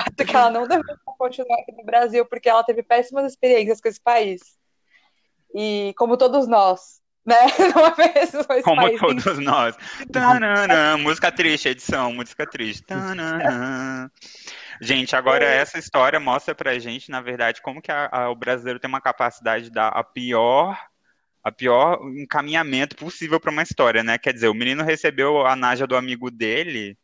acho 0.00 0.26
que 0.26 0.34
ela 0.34 0.50
não 0.50 0.66
deveria 0.66 0.96
continuar 1.04 1.60
aqui 1.60 1.72
no 1.72 1.84
Brasil, 1.84 2.24
porque 2.24 2.48
ela 2.48 2.64
teve 2.64 2.82
péssimas 2.82 3.30
experiências 3.30 3.82
com 3.82 3.88
esse 3.88 4.00
país. 4.00 4.40
E 5.54 5.92
como 5.98 6.16
todos 6.16 6.48
nós, 6.48 7.02
né? 7.24 7.36
Não 7.76 7.86
é 7.86 8.14
mesmo? 8.14 8.44
Como 8.64 8.82
país, 8.82 8.98
todos 8.98 9.38
nós. 9.38 9.76
Tanana, 10.10 10.96
música 10.96 11.30
triste, 11.30 11.68
edição, 11.68 12.14
música 12.14 12.46
triste. 12.46 12.82
Tanana. 12.82 14.10
Gente, 14.80 15.14
agora 15.14 15.44
é. 15.44 15.58
essa 15.58 15.78
história 15.78 16.18
mostra 16.18 16.54
pra 16.54 16.78
gente, 16.78 17.10
na 17.10 17.20
verdade, 17.20 17.60
como 17.60 17.82
que 17.82 17.92
a, 17.92 18.08
a, 18.10 18.30
o 18.30 18.34
brasileiro 18.34 18.80
tem 18.80 18.88
uma 18.88 19.02
capacidade 19.02 19.64
de 19.64 19.70
dar 19.70 19.88
a 19.88 20.02
pior 20.02 20.76
a 21.44 21.52
pior 21.52 22.00
encaminhamento 22.16 22.96
possível 22.96 23.38
para 23.38 23.50
uma 23.50 23.62
história, 23.62 24.02
né? 24.02 24.16
Quer 24.16 24.32
dizer, 24.32 24.48
o 24.48 24.54
menino 24.54 24.82
recebeu 24.82 25.46
a 25.46 25.54
naja 25.54 25.86
do 25.86 25.94
amigo 25.94 26.30
dele 26.30 26.96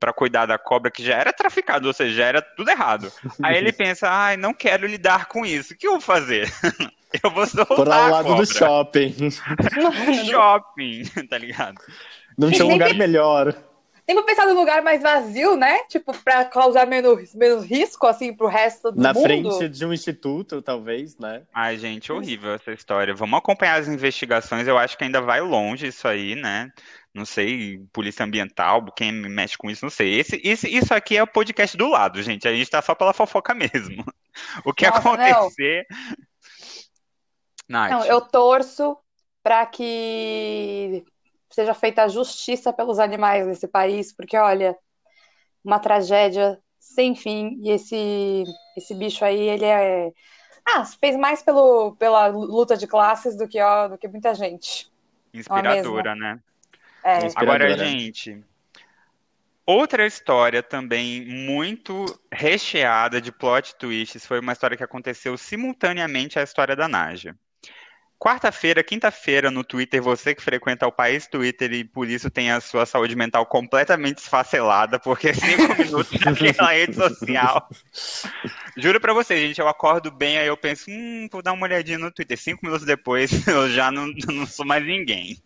para 0.00 0.14
cuidar 0.14 0.46
da 0.46 0.58
cobra 0.58 0.90
que 0.90 1.04
já 1.04 1.14
era 1.14 1.32
traficado, 1.32 1.86
ou 1.86 1.92
seja, 1.92 2.16
já 2.16 2.24
era 2.24 2.42
tudo 2.42 2.70
errado. 2.70 3.12
Aí 3.42 3.56
ele 3.56 3.70
pensa, 3.72 4.08
ai, 4.08 4.36
não 4.36 4.54
quero 4.54 4.86
lidar 4.86 5.26
com 5.26 5.44
isso. 5.44 5.74
O 5.74 5.76
que 5.76 5.86
eu 5.86 5.92
vou 5.92 6.00
fazer? 6.00 6.50
eu 7.22 7.30
vou 7.30 7.46
soltar 7.46 7.76
Por 7.76 7.88
ao 7.92 8.10
lado 8.10 8.34
do 8.34 8.46
shopping. 8.46 9.30
shopping, 10.28 11.04
tá 11.28 11.36
ligado? 11.36 11.76
Não 12.36 12.50
tinha 12.50 12.64
um 12.64 12.72
lugar 12.72 12.94
melhor. 12.94 13.54
Tem 14.04 14.16
pra 14.16 14.24
pensar 14.24 14.46
num 14.46 14.54
lugar 14.54 14.82
mais 14.82 15.00
vazio, 15.00 15.56
né? 15.56 15.84
Tipo, 15.84 16.12
pra 16.24 16.44
causar 16.44 16.86
menos, 16.86 17.32
menos 17.34 17.64
risco, 17.64 18.06
assim, 18.06 18.34
pro 18.34 18.48
resto 18.48 18.90
do 18.90 19.00
Na 19.00 19.12
mundo. 19.12 19.22
frente 19.22 19.68
de 19.68 19.86
um 19.86 19.92
instituto, 19.92 20.60
talvez, 20.60 21.16
né? 21.18 21.42
Ai, 21.54 21.78
gente, 21.78 22.10
horrível 22.10 22.52
essa 22.52 22.72
história. 22.72 23.14
Vamos 23.14 23.38
acompanhar 23.38 23.78
as 23.78 23.86
investigações. 23.86 24.66
Eu 24.66 24.76
acho 24.76 24.98
que 24.98 25.04
ainda 25.04 25.20
vai 25.20 25.40
longe 25.40 25.86
isso 25.86 26.08
aí, 26.08 26.34
né? 26.34 26.70
Não 27.14 27.24
sei, 27.24 27.78
polícia 27.92 28.24
ambiental, 28.24 28.90
quem 28.96 29.12
mexe 29.12 29.56
com 29.56 29.70
isso, 29.70 29.84
não 29.84 29.90
sei. 29.90 30.18
Esse, 30.18 30.40
esse, 30.42 30.68
isso 30.68 30.92
aqui 30.94 31.16
é 31.16 31.22
o 31.22 31.26
podcast 31.26 31.76
do 31.76 31.88
lado, 31.88 32.22
gente. 32.22 32.48
A 32.48 32.54
gente 32.54 32.70
tá 32.70 32.82
só 32.82 32.94
pela 32.94 33.12
fofoca 33.12 33.54
mesmo. 33.54 34.04
O 34.64 34.72
que 34.72 34.86
Nossa, 34.86 34.98
acontecer. 34.98 35.86
Não. 37.68 37.86
não, 37.90 38.04
eu 38.06 38.18
torço 38.22 38.96
para 39.42 39.66
que 39.66 41.04
seja 41.54 41.74
feita 41.74 42.02
a 42.02 42.08
justiça 42.08 42.72
pelos 42.72 42.98
animais 42.98 43.46
nesse 43.46 43.68
país, 43.68 44.12
porque 44.12 44.36
olha, 44.36 44.76
uma 45.64 45.78
tragédia 45.78 46.58
sem 46.78 47.14
fim 47.14 47.58
e 47.62 47.70
esse 47.70 48.44
esse 48.76 48.94
bicho 48.94 49.24
aí, 49.24 49.40
ele 49.40 49.64
é 49.64 50.12
ah, 50.64 50.84
fez 50.84 51.16
mais 51.16 51.42
pelo, 51.42 51.96
pela 51.96 52.26
luta 52.28 52.76
de 52.76 52.86
classes 52.86 53.36
do 53.36 53.48
que 53.48 53.60
ó, 53.60 53.88
do 53.88 53.98
que 53.98 54.08
muita 54.08 54.34
gente. 54.34 54.90
É 55.32 55.38
Inspiradora, 55.38 56.14
né? 56.14 56.40
É. 57.04 57.18
Agora, 57.34 57.76
gente, 57.76 58.44
Outra 59.64 60.04
história 60.04 60.60
também 60.60 61.24
muito 61.24 62.04
recheada 62.32 63.20
de 63.20 63.30
plot 63.30 63.76
twists 63.76 64.26
foi 64.26 64.40
uma 64.40 64.52
história 64.52 64.76
que 64.76 64.82
aconteceu 64.82 65.38
simultaneamente 65.38 66.36
à 66.36 66.42
história 66.42 66.74
da 66.74 66.88
Naja. 66.88 67.36
Quarta-feira, 68.22 68.84
quinta-feira, 68.84 69.50
no 69.50 69.64
Twitter, 69.64 70.00
você 70.00 70.32
que 70.32 70.40
frequenta 70.40 70.86
o 70.86 70.92
país 70.92 71.26
Twitter 71.26 71.72
e 71.72 71.82
por 71.82 72.08
isso 72.08 72.30
tem 72.30 72.52
a 72.52 72.60
sua 72.60 72.86
saúde 72.86 73.16
mental 73.16 73.44
completamente 73.44 74.18
esfacelada, 74.18 74.96
porque 74.96 75.34
cinco 75.34 75.76
minutos 75.76 76.12
naquela 76.20 76.70
rede 76.70 76.94
social. 76.94 77.68
Juro 78.76 79.00
pra 79.00 79.12
vocês, 79.12 79.40
gente, 79.40 79.60
eu 79.60 79.66
acordo 79.66 80.08
bem, 80.12 80.38
aí 80.38 80.46
eu 80.46 80.56
penso, 80.56 80.88
hum, 80.88 81.26
vou 81.32 81.42
dar 81.42 81.52
uma 81.52 81.66
olhadinha 81.66 81.98
no 81.98 82.12
Twitter. 82.12 82.38
Cinco 82.38 82.64
minutos 82.64 82.86
depois, 82.86 83.28
eu 83.48 83.68
já 83.68 83.90
não, 83.90 84.06
não 84.32 84.46
sou 84.46 84.64
mais 84.64 84.86
ninguém. 84.86 85.42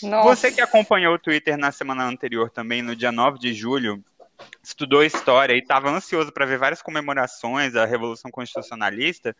Nossa. 0.00 0.28
Você 0.28 0.52
que 0.52 0.60
acompanhou 0.60 1.12
o 1.12 1.18
Twitter 1.18 1.58
na 1.58 1.72
semana 1.72 2.04
anterior 2.04 2.50
também, 2.50 2.82
no 2.82 2.94
dia 2.94 3.10
9 3.10 3.36
de 3.36 3.52
julho, 3.52 4.00
estudou 4.62 5.04
história 5.04 5.54
e 5.54 5.58
estava 5.58 5.90
ansioso 5.90 6.32
para 6.32 6.46
ver 6.46 6.58
várias 6.58 6.82
comemorações 6.82 7.72
da 7.72 7.84
Revolução 7.84 8.30
Constitucionalista, 8.30 9.34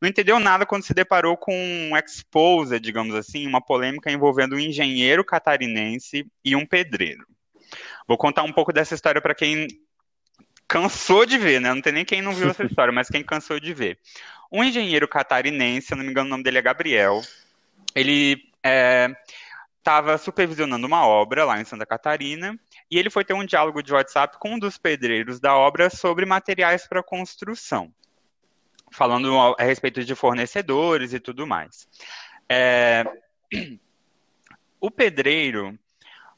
não 0.00 0.08
entendeu 0.08 0.40
nada 0.40 0.66
quando 0.66 0.84
se 0.84 0.92
deparou 0.92 1.36
com 1.36 1.54
um 1.54 1.96
expose, 1.96 2.78
digamos 2.80 3.14
assim, 3.14 3.46
uma 3.46 3.60
polêmica 3.60 4.10
envolvendo 4.10 4.56
um 4.56 4.58
engenheiro 4.58 5.24
catarinense 5.24 6.26
e 6.44 6.56
um 6.56 6.66
pedreiro. 6.66 7.26
Vou 8.06 8.18
contar 8.18 8.42
um 8.42 8.52
pouco 8.52 8.72
dessa 8.72 8.94
história 8.94 9.20
para 9.20 9.34
quem 9.34 9.68
cansou 10.66 11.24
de 11.24 11.38
ver, 11.38 11.60
né? 11.60 11.72
Não 11.72 11.80
tem 11.80 11.92
nem 11.92 12.04
quem 12.04 12.20
não 12.20 12.32
viu 12.34 12.50
essa 12.50 12.64
história, 12.66 12.92
mas 12.92 13.08
quem 13.08 13.22
cansou 13.22 13.60
de 13.60 13.72
ver. 13.72 13.98
Um 14.50 14.64
engenheiro 14.64 15.06
catarinense, 15.06 15.88
se 15.88 15.94
não 15.94 16.02
me 16.04 16.10
engano 16.10 16.26
o 16.26 16.30
nome 16.30 16.42
dele 16.42 16.58
é 16.58 16.62
Gabriel, 16.62 17.22
ele 17.94 18.42
é, 18.62 19.14
estava 19.78 20.18
supervisionando 20.18 20.86
uma 20.86 21.06
obra 21.06 21.44
lá 21.44 21.60
em 21.60 21.64
Santa 21.64 21.86
Catarina 21.86 22.58
e 22.92 22.98
ele 22.98 23.08
foi 23.08 23.24
ter 23.24 23.32
um 23.32 23.42
diálogo 23.42 23.82
de 23.82 23.90
WhatsApp 23.90 24.36
com 24.38 24.50
um 24.52 24.58
dos 24.58 24.76
pedreiros 24.76 25.40
da 25.40 25.56
obra 25.56 25.88
sobre 25.88 26.26
materiais 26.26 26.86
para 26.86 27.02
construção, 27.02 27.90
falando 28.90 29.34
a 29.58 29.62
respeito 29.62 30.04
de 30.04 30.14
fornecedores 30.14 31.14
e 31.14 31.18
tudo 31.18 31.46
mais. 31.46 31.88
É... 32.46 33.04
O 34.78 34.90
pedreiro 34.90 35.78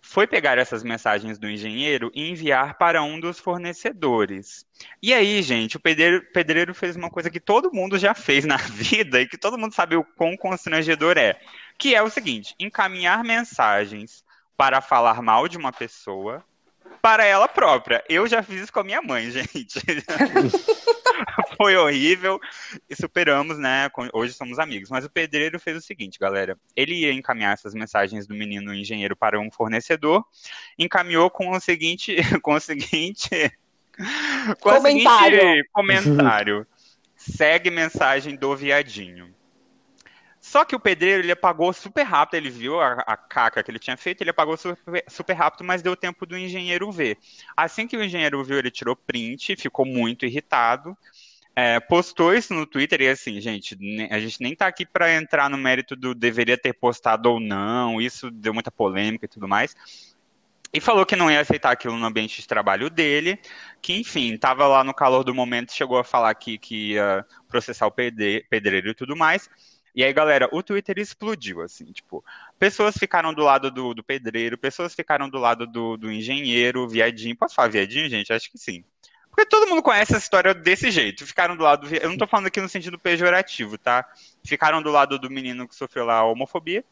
foi 0.02 0.26
pegar 0.26 0.58
essas 0.58 0.84
mensagens 0.84 1.38
do 1.38 1.48
engenheiro 1.48 2.10
e 2.14 2.28
enviar 2.28 2.76
para 2.76 3.02
um 3.02 3.18
dos 3.18 3.38
fornecedores. 3.38 4.66
E 5.02 5.14
aí, 5.14 5.40
gente, 5.40 5.78
o 5.78 5.80
pedreiro, 5.80 6.22
pedreiro, 6.30 6.74
fez 6.74 6.94
uma 6.94 7.08
coisa 7.08 7.30
que 7.30 7.40
todo 7.40 7.72
mundo 7.72 7.98
já 7.98 8.12
fez 8.12 8.44
na 8.44 8.58
vida 8.68 9.18
e 9.22 9.26
que 9.26 9.38
todo 9.38 9.56
mundo 9.56 9.74
sabe 9.74 9.96
o 9.96 10.04
quão 10.04 10.36
constrangedor 10.36 11.16
é, 11.16 11.40
que 11.78 11.94
é 11.94 12.02
o 12.02 12.10
seguinte: 12.10 12.54
encaminhar 12.60 13.24
mensagens 13.24 14.22
para 14.56 14.80
falar 14.80 15.20
mal 15.22 15.48
de 15.48 15.56
uma 15.56 15.72
pessoa 15.72 16.44
para 17.04 17.24
ela 17.24 17.46
própria. 17.46 18.02
Eu 18.08 18.26
já 18.26 18.42
fiz 18.42 18.62
isso 18.62 18.72
com 18.72 18.80
a 18.80 18.84
minha 18.84 19.02
mãe, 19.02 19.28
gente. 19.32 19.78
Foi 21.56 21.76
horrível 21.76 22.40
e 22.88 22.96
superamos, 22.96 23.58
né? 23.58 23.90
Hoje 24.12 24.32
somos 24.32 24.58
amigos. 24.58 24.88
Mas 24.88 25.04
o 25.04 25.10
pedreiro 25.10 25.60
fez 25.60 25.76
o 25.76 25.80
seguinte, 25.80 26.18
galera. 26.18 26.58
Ele 26.74 26.94
ia 26.94 27.12
encaminhar 27.12 27.52
essas 27.52 27.74
mensagens 27.74 28.26
do 28.26 28.34
menino 28.34 28.74
engenheiro 28.74 29.14
para 29.14 29.38
um 29.38 29.50
fornecedor, 29.50 30.24
encaminhou 30.78 31.30
com 31.30 31.50
o 31.50 31.60
seguinte, 31.60 32.16
com 32.42 32.54
o 32.54 32.60
seguinte, 32.60 33.52
com 34.60 34.70
Comentário. 34.70 35.38
o 35.38 35.40
seguinte 35.40 35.68
comentário. 35.72 36.66
Segue 37.16 37.70
mensagem 37.70 38.34
do 38.34 38.56
viadinho. 38.56 39.33
Só 40.44 40.62
que 40.62 40.76
o 40.76 40.78
pedreiro 40.78 41.22
ele 41.22 41.32
apagou 41.32 41.72
super 41.72 42.02
rápido, 42.02 42.34
ele 42.34 42.50
viu 42.50 42.78
a, 42.78 42.92
a 43.06 43.16
caca 43.16 43.62
que 43.62 43.70
ele 43.70 43.78
tinha 43.78 43.96
feito, 43.96 44.20
ele 44.20 44.28
apagou 44.28 44.58
super, 44.58 45.02
super, 45.08 45.32
rápido, 45.32 45.64
mas 45.64 45.80
deu 45.80 45.96
tempo 45.96 46.26
do 46.26 46.36
engenheiro 46.36 46.92
ver. 46.92 47.16
Assim 47.56 47.86
que 47.86 47.96
o 47.96 48.04
engenheiro 48.04 48.44
viu, 48.44 48.58
ele 48.58 48.70
tirou 48.70 48.94
print, 48.94 49.56
ficou 49.56 49.86
muito 49.86 50.26
irritado, 50.26 50.94
é, 51.56 51.80
postou 51.80 52.34
isso 52.34 52.52
no 52.52 52.66
Twitter 52.66 53.00
e 53.00 53.08
assim, 53.08 53.40
gente, 53.40 53.74
a 54.10 54.20
gente 54.20 54.42
nem 54.42 54.54
tá 54.54 54.66
aqui 54.66 54.84
para 54.84 55.14
entrar 55.14 55.48
no 55.48 55.56
mérito 55.56 55.96
do 55.96 56.14
deveria 56.14 56.58
ter 56.58 56.74
postado 56.74 57.30
ou 57.30 57.40
não, 57.40 57.98
isso 57.98 58.30
deu 58.30 58.52
muita 58.52 58.70
polêmica 58.70 59.24
e 59.24 59.28
tudo 59.28 59.48
mais. 59.48 59.74
E 60.74 60.78
falou 60.78 61.06
que 61.06 61.16
não 61.16 61.30
ia 61.30 61.40
aceitar 61.40 61.70
aquilo 61.70 61.96
no 61.96 62.04
ambiente 62.04 62.42
de 62.42 62.46
trabalho 62.46 62.90
dele, 62.90 63.40
que 63.80 63.94
enfim, 63.94 64.34
estava 64.34 64.66
lá 64.66 64.84
no 64.84 64.92
calor 64.92 65.24
do 65.24 65.34
momento, 65.34 65.72
chegou 65.72 65.96
a 65.96 66.04
falar 66.04 66.34
que, 66.34 66.58
que 66.58 66.92
ia 66.92 67.24
processar 67.48 67.86
o 67.86 67.90
pedreiro 67.90 68.90
e 68.90 68.94
tudo 68.94 69.16
mais. 69.16 69.48
E 69.94 70.02
aí, 70.02 70.12
galera, 70.12 70.48
o 70.50 70.62
Twitter 70.62 70.98
explodiu, 70.98 71.62
assim, 71.62 71.84
tipo, 71.92 72.24
pessoas 72.58 72.96
ficaram 72.96 73.32
do 73.32 73.42
lado 73.44 73.70
do, 73.70 73.94
do 73.94 74.02
pedreiro, 74.02 74.58
pessoas 74.58 74.94
ficaram 74.94 75.28
do 75.28 75.38
lado 75.38 75.66
do, 75.66 75.96
do 75.96 76.10
engenheiro, 76.10 76.88
viadinho. 76.88 77.36
Posso 77.36 77.54
falar 77.54 77.68
viadinho, 77.68 78.08
gente? 78.08 78.32
Acho 78.32 78.50
que 78.50 78.58
sim. 78.58 78.84
Porque 79.30 79.46
todo 79.46 79.68
mundo 79.68 79.82
conhece 79.82 80.12
essa 80.12 80.22
história 80.22 80.52
desse 80.52 80.90
jeito. 80.90 81.26
Ficaram 81.26 81.56
do 81.56 81.62
lado 81.62 81.88
do. 81.88 81.94
Eu 81.94 82.08
não 82.08 82.16
tô 82.16 82.26
falando 82.26 82.46
aqui 82.46 82.60
no 82.60 82.68
sentido 82.68 82.98
pejorativo, 82.98 83.76
tá? 83.78 84.04
Ficaram 84.44 84.82
do 84.82 84.90
lado 84.90 85.18
do 85.18 85.30
menino 85.30 85.66
que 85.66 85.74
sofreu 85.74 86.04
lá 86.04 86.18
a 86.18 86.24
homofobia. 86.24 86.84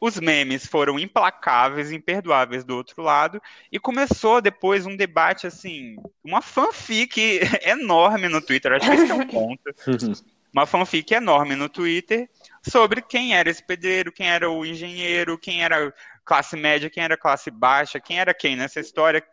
Os 0.00 0.18
memes 0.18 0.66
foram 0.66 0.98
implacáveis, 0.98 1.92
imperdoáveis 1.92 2.64
do 2.64 2.76
outro 2.76 3.02
lado, 3.02 3.40
e 3.70 3.78
começou 3.78 4.40
depois 4.40 4.86
um 4.86 4.96
debate 4.96 5.46
assim, 5.46 5.96
uma 6.22 6.40
fanfic 6.40 7.40
enorme 7.62 8.28
no 8.28 8.40
Twitter. 8.40 8.72
Acho 8.72 8.90
que 8.90 8.96
esse 8.96 9.10
é 9.10 9.14
o 9.14 9.26
ponto. 9.28 9.62
uma 10.58 10.66
fanfic 10.66 11.14
enorme 11.14 11.54
no 11.54 11.68
Twitter 11.68 12.28
sobre 12.68 13.00
quem 13.00 13.36
era 13.36 13.48
esse 13.48 13.64
pedreiro, 13.64 14.10
quem 14.10 14.28
era 14.28 14.50
o 14.50 14.66
engenheiro, 14.66 15.38
quem 15.38 15.62
era 15.62 15.94
classe 16.24 16.56
média, 16.56 16.90
quem 16.90 17.04
era 17.04 17.16
classe 17.16 17.50
baixa, 17.50 18.00
quem 18.00 18.18
era 18.18 18.34
quem 18.34 18.56
nessa 18.56 18.80
história. 18.80 19.24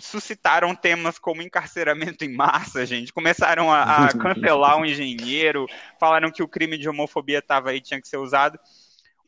Suscitaram 0.00 0.74
temas 0.74 1.18
como 1.18 1.42
encarceramento 1.42 2.24
em 2.24 2.34
massa, 2.34 2.86
gente. 2.86 3.12
Começaram 3.12 3.70
a, 3.70 4.06
a 4.06 4.08
cancelar 4.16 4.78
um 4.78 4.86
engenheiro, 4.86 5.66
falaram 5.98 6.30
que 6.30 6.42
o 6.42 6.48
crime 6.48 6.78
de 6.78 6.88
homofobia 6.88 7.40
estava 7.40 7.70
aí, 7.70 7.80
tinha 7.80 8.00
que 8.00 8.08
ser 8.08 8.16
usado. 8.16 8.58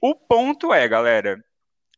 O 0.00 0.14
ponto 0.14 0.73
é, 0.73 0.88
galera, 0.88 1.45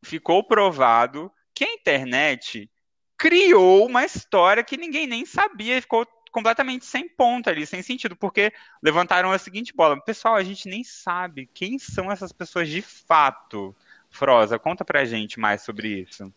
ficou 0.02 0.42
provado 0.42 1.30
que 1.54 1.64
a 1.64 1.72
internet 1.72 2.68
criou 3.16 3.86
uma 3.86 4.04
história 4.04 4.64
que 4.64 4.76
ninguém 4.76 5.06
nem 5.06 5.24
sabia, 5.24 5.80
ficou 5.80 6.04
completamente 6.34 6.84
sem 6.84 7.08
ponta 7.08 7.50
ali, 7.50 7.64
sem 7.64 7.80
sentido, 7.80 8.16
porque 8.16 8.52
levantaram 8.82 9.30
a 9.30 9.38
seguinte 9.38 9.72
bola. 9.72 10.00
Pessoal, 10.00 10.34
a 10.34 10.42
gente 10.42 10.68
nem 10.68 10.82
sabe 10.82 11.48
quem 11.54 11.78
são 11.78 12.10
essas 12.10 12.32
pessoas 12.32 12.68
de 12.68 12.82
fato. 12.82 13.74
Froza, 14.10 14.58
conta 14.58 14.84
pra 14.84 15.04
gente 15.04 15.38
mais 15.38 15.62
sobre 15.62 16.00
isso. 16.00 16.32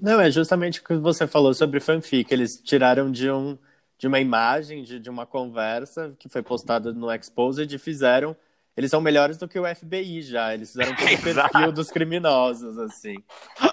Não, 0.00 0.18
é 0.18 0.30
justamente 0.30 0.80
o 0.80 0.84
que 0.84 0.94
você 0.96 1.26
falou 1.26 1.52
sobre 1.52 1.80
fanfic. 1.80 2.32
Eles 2.32 2.58
tiraram 2.58 3.12
de, 3.12 3.30
um, 3.30 3.58
de 3.98 4.06
uma 4.06 4.18
imagem, 4.18 4.82
de, 4.82 4.98
de 4.98 5.10
uma 5.10 5.26
conversa 5.26 6.16
que 6.18 6.30
foi 6.30 6.42
postada 6.42 6.94
no 6.94 7.12
Exposed 7.12 7.74
e 7.74 7.78
fizeram. 7.78 8.34
Eles 8.74 8.90
são 8.90 9.02
melhores 9.02 9.36
do 9.36 9.46
que 9.46 9.58
o 9.58 9.66
FBI 9.66 10.22
já. 10.22 10.54
Eles 10.54 10.70
fizeram 10.70 10.96
todo 10.96 11.12
o 11.12 11.22
perfil 11.22 11.72
dos 11.72 11.90
criminosos, 11.90 12.78
assim. 12.78 13.16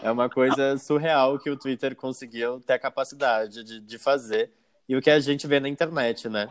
É 0.01 0.11
uma 0.11 0.29
coisa 0.29 0.77
surreal 0.77 1.39
que 1.39 1.49
o 1.49 1.57
Twitter 1.57 1.95
conseguiu 1.95 2.59
ter 2.59 2.73
a 2.73 2.79
capacidade 2.79 3.63
de, 3.63 3.79
de 3.79 3.97
fazer 3.97 4.51
e 4.87 4.95
o 4.95 5.01
que 5.01 5.09
a 5.09 5.19
gente 5.19 5.47
vê 5.47 5.59
na 5.59 5.69
internet, 5.69 6.27
né? 6.29 6.47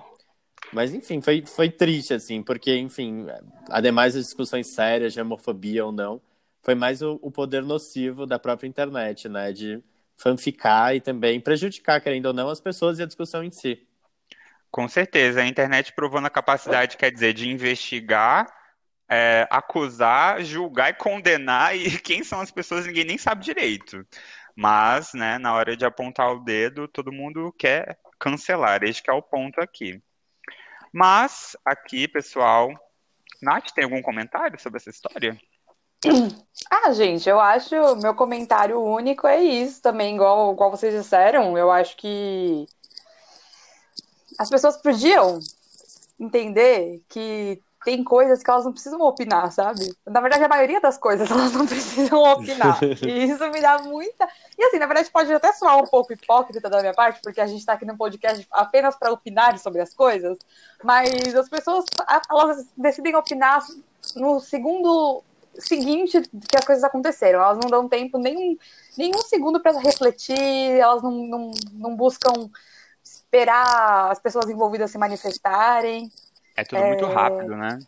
Mas, 0.72 0.94
enfim, 0.94 1.20
foi, 1.20 1.44
foi 1.44 1.70
triste, 1.70 2.14
assim, 2.14 2.42
porque, 2.42 2.76
enfim, 2.76 3.26
ademais 3.68 4.14
das 4.14 4.24
discussões 4.24 4.68
sérias 4.68 5.12
de 5.12 5.20
homofobia 5.20 5.84
ou 5.84 5.92
não, 5.92 6.20
foi 6.62 6.74
mais 6.74 7.02
o, 7.02 7.18
o 7.20 7.30
poder 7.30 7.62
nocivo 7.62 8.26
da 8.26 8.38
própria 8.38 8.68
internet, 8.68 9.28
né? 9.28 9.52
De 9.52 9.82
fanficar 10.16 10.94
e 10.94 11.00
também 11.00 11.40
prejudicar, 11.40 12.00
querendo 12.00 12.26
ou 12.26 12.32
não, 12.32 12.48
as 12.48 12.60
pessoas 12.60 12.98
e 12.98 13.02
a 13.02 13.06
discussão 13.06 13.42
em 13.42 13.50
si. 13.50 13.86
Com 14.70 14.88
certeza, 14.88 15.42
a 15.42 15.46
internet 15.46 15.92
provando 15.92 16.26
a 16.26 16.30
capacidade, 16.30 16.96
quer 16.96 17.10
dizer, 17.10 17.34
de 17.34 17.50
investigar, 17.50 18.46
é, 19.08 19.46
acusar, 19.50 20.42
julgar 20.42 20.90
e 20.90 20.94
condenar, 20.94 21.76
e 21.76 21.98
quem 22.00 22.24
são 22.24 22.40
as 22.40 22.50
pessoas 22.50 22.86
ninguém 22.86 23.04
nem 23.04 23.18
sabe 23.18 23.44
direito. 23.44 24.06
Mas, 24.56 25.12
né, 25.12 25.38
na 25.38 25.54
hora 25.54 25.76
de 25.76 25.84
apontar 25.84 26.32
o 26.32 26.40
dedo, 26.42 26.88
todo 26.88 27.12
mundo 27.12 27.52
quer 27.58 27.98
cancelar. 28.22 28.84
Este 28.84 29.10
é 29.10 29.12
o 29.12 29.20
ponto 29.20 29.60
aqui. 29.60 30.00
Mas, 30.92 31.56
aqui, 31.64 32.06
pessoal, 32.06 32.70
Nath, 33.42 33.72
tem 33.74 33.82
algum 33.82 34.00
comentário 34.00 34.60
sobre 34.60 34.78
essa 34.78 34.90
história? 34.90 35.36
Ah, 36.70 36.92
gente, 36.92 37.28
eu 37.28 37.38
acho 37.38 37.74
meu 37.96 38.14
comentário 38.14 38.80
único 38.80 39.26
é 39.26 39.42
isso 39.42 39.82
também, 39.82 40.14
igual, 40.14 40.52
igual 40.52 40.70
vocês 40.70 40.94
disseram. 40.94 41.56
Eu 41.56 41.70
acho 41.70 41.96
que 41.96 42.66
as 44.38 44.48
pessoas 44.48 44.76
podiam 44.78 45.38
entender 46.18 47.02
que 47.08 47.60
tem 47.84 48.02
coisas 48.04 48.42
que 48.42 48.50
elas 48.50 48.64
não 48.64 48.72
precisam 48.72 49.00
opinar, 49.00 49.50
sabe? 49.52 49.94
Na 50.06 50.20
verdade, 50.20 50.44
a 50.44 50.48
maioria 50.48 50.80
das 50.80 50.98
coisas 50.98 51.30
elas 51.30 51.52
não 51.52 51.66
precisam 51.66 52.22
opinar. 52.22 52.78
E 53.02 53.24
isso 53.24 53.50
me 53.50 53.60
dá 53.60 53.78
muita. 53.78 54.28
E 54.58 54.64
assim, 54.64 54.78
na 54.78 54.86
verdade, 54.86 55.10
pode 55.10 55.32
até 55.32 55.52
soar 55.52 55.78
um 55.78 55.86
pouco 55.86 56.12
hipócrita 56.12 56.68
da 56.68 56.80
minha 56.80 56.94
parte, 56.94 57.20
porque 57.22 57.40
a 57.40 57.46
gente 57.46 57.64
tá 57.64 57.72
aqui 57.72 57.84
no 57.84 57.96
podcast 57.96 58.46
apenas 58.52 58.96
para 58.96 59.12
opinar 59.12 59.58
sobre 59.58 59.80
as 59.80 59.92
coisas, 59.94 60.38
mas 60.82 61.10
as 61.34 61.48
pessoas 61.48 61.84
elas 62.30 62.66
decidem 62.76 63.14
opinar 63.16 63.64
no 64.16 64.40
segundo 64.40 65.22
seguinte 65.58 66.20
que 66.48 66.56
as 66.56 66.64
coisas 66.64 66.84
aconteceram. 66.84 67.40
Elas 67.40 67.58
não 67.62 67.70
dão 67.70 67.88
tempo 67.88 68.18
nem 68.18 68.58
nenhum 68.96 69.22
segundo 69.22 69.60
para 69.60 69.78
refletir, 69.78 70.38
elas 70.78 71.02
não, 71.02 71.10
não, 71.10 71.50
não 71.72 71.96
buscam 71.96 72.50
esperar 73.02 74.10
as 74.10 74.18
pessoas 74.18 74.48
envolvidas 74.48 74.90
se 74.90 74.98
manifestarem. 74.98 76.10
É 76.56 76.64
tudo 76.64 76.82
é... 76.82 76.88
muito 76.88 77.06
rápido, 77.06 77.56
né? 77.56 77.78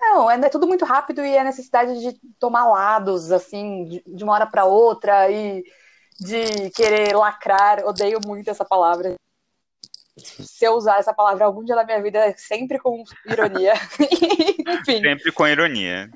Não, 0.00 0.30
é, 0.30 0.34
é, 0.34 0.48
tudo 0.48 0.66
muito 0.66 0.84
rápido 0.84 1.24
e 1.24 1.36
a 1.36 1.44
necessidade 1.44 2.00
de 2.00 2.18
tomar 2.38 2.66
lados, 2.66 3.30
assim, 3.30 3.84
de, 3.84 4.02
de 4.06 4.24
uma 4.24 4.32
hora 4.32 4.46
para 4.46 4.64
outra 4.64 5.30
e 5.30 5.62
de 6.18 6.70
querer 6.70 7.14
lacrar. 7.14 7.84
Odeio 7.84 8.18
muito 8.24 8.50
essa 8.50 8.64
palavra. 8.64 9.14
Se 10.16 10.64
eu 10.64 10.72
usar 10.72 10.98
essa 10.98 11.14
palavra 11.14 11.44
algum 11.44 11.64
dia 11.64 11.76
na 11.76 11.84
minha 11.84 12.02
vida, 12.02 12.18
é 12.18 12.32
sempre 12.36 12.78
com 12.78 13.04
ironia. 13.26 13.74
Enfim. 14.80 15.00
Sempre 15.00 15.32
com 15.32 15.46
ironia. 15.46 16.10